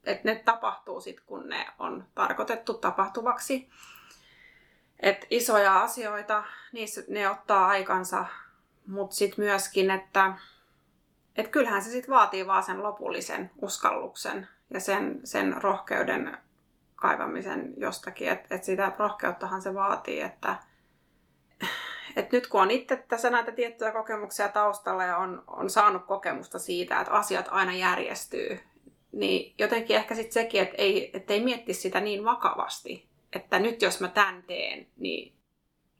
että 0.04 0.28
ne 0.28 0.42
tapahtuu 0.44 1.00
sitten, 1.00 1.24
kun 1.26 1.48
ne 1.48 1.66
on 1.78 2.06
tarkoitettu 2.14 2.74
tapahtuvaksi. 2.74 3.70
Että 5.00 5.26
isoja 5.30 5.80
asioita, 5.80 6.44
niissä 6.72 7.02
ne 7.08 7.30
ottaa 7.30 7.66
aikansa, 7.66 8.24
mutta 8.86 9.16
sitten 9.16 9.44
myöskin, 9.44 9.90
että 9.90 10.34
et 11.36 11.48
kyllähän 11.48 11.82
se 11.82 11.90
sitten 11.90 12.14
vaatii 12.14 12.46
vaan 12.46 12.62
sen 12.62 12.82
lopullisen 12.82 13.50
uskalluksen 13.62 14.48
ja 14.70 14.80
sen, 14.80 15.20
sen 15.24 15.62
rohkeuden 15.62 16.38
kaivamisen 16.96 17.74
jostakin. 17.76 18.28
Että 18.28 18.54
et 18.54 18.64
sitä 18.64 18.92
rohkeuttahan 18.98 19.62
se 19.62 19.74
vaatii, 19.74 20.20
että 20.20 20.56
et 22.16 22.32
nyt 22.32 22.46
kun 22.46 22.62
on 22.62 22.70
itse 22.70 22.96
tässä 22.96 23.30
näitä 23.30 23.52
tiettyjä 23.52 23.92
kokemuksia 23.92 24.48
taustalla 24.48 25.04
ja 25.04 25.16
on, 25.16 25.44
on 25.46 25.70
saanut 25.70 26.06
kokemusta 26.06 26.58
siitä, 26.58 27.00
että 27.00 27.12
asiat 27.12 27.48
aina 27.50 27.72
järjestyy, 27.72 28.60
niin 29.12 29.54
jotenkin 29.58 29.96
ehkä 29.96 30.14
sitten 30.14 30.32
sekin, 30.32 30.62
että 30.62 30.74
ei, 30.78 31.10
että 31.16 31.32
ei 31.32 31.40
miettisi 31.40 31.80
sitä 31.80 32.00
niin 32.00 32.24
vakavasti, 32.24 33.08
että 33.32 33.58
nyt 33.58 33.82
jos 33.82 34.00
mä 34.00 34.08
tämän 34.08 34.42
teen, 34.42 34.86
niin, 34.96 35.32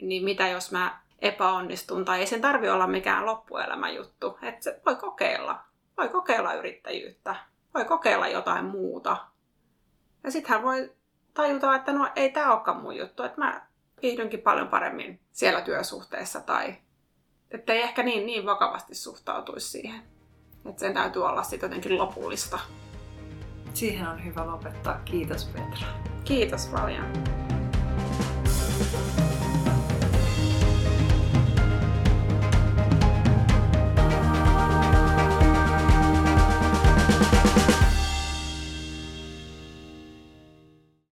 niin 0.00 0.24
mitä 0.24 0.48
jos 0.48 0.72
mä 0.72 1.02
epäonnistun, 1.18 2.04
tai 2.04 2.20
ei 2.20 2.26
sen 2.26 2.40
tarvi 2.40 2.68
olla 2.68 2.86
mikään 2.86 3.26
loppuelämän 3.26 3.94
juttu, 3.94 4.38
että 4.42 4.64
se 4.64 4.80
voi 4.86 4.96
kokeilla, 4.96 5.60
voi 5.98 6.08
kokeilla 6.08 6.54
yrittäjyyttä, 6.54 7.36
voi 7.74 7.84
kokeilla 7.84 8.28
jotain 8.28 8.64
muuta. 8.64 9.16
Ja 10.24 10.30
sitten 10.30 10.50
hän 10.50 10.62
voi 10.62 10.92
tajuta, 11.34 11.74
että 11.74 11.92
no 11.92 12.08
ei 12.16 12.30
tämä 12.30 12.52
olekaan 12.52 12.82
mun 12.82 12.96
juttu, 12.96 13.22
että 13.22 13.40
mä 13.40 13.66
viihdynkin 14.02 14.40
paljon 14.40 14.68
paremmin 14.68 15.20
siellä 15.32 15.60
työsuhteessa 15.60 16.40
tai 16.40 16.74
että 17.50 17.72
ei 17.72 17.82
ehkä 17.82 18.02
niin, 18.02 18.26
niin 18.26 18.46
vakavasti 18.46 18.94
suhtautuisi 18.94 19.68
siihen. 19.68 20.02
Että 20.66 20.80
sen 20.80 20.94
täytyy 20.94 21.26
olla 21.26 21.42
sitten 21.42 21.68
jotenkin 21.68 21.98
lopullista. 21.98 22.58
Siihen 23.74 24.08
on 24.08 24.24
hyvä 24.24 24.46
lopettaa. 24.46 25.00
Kiitos 25.04 25.44
Petra. 25.44 25.88
Kiitos 26.24 26.66
paljon. 26.66 27.06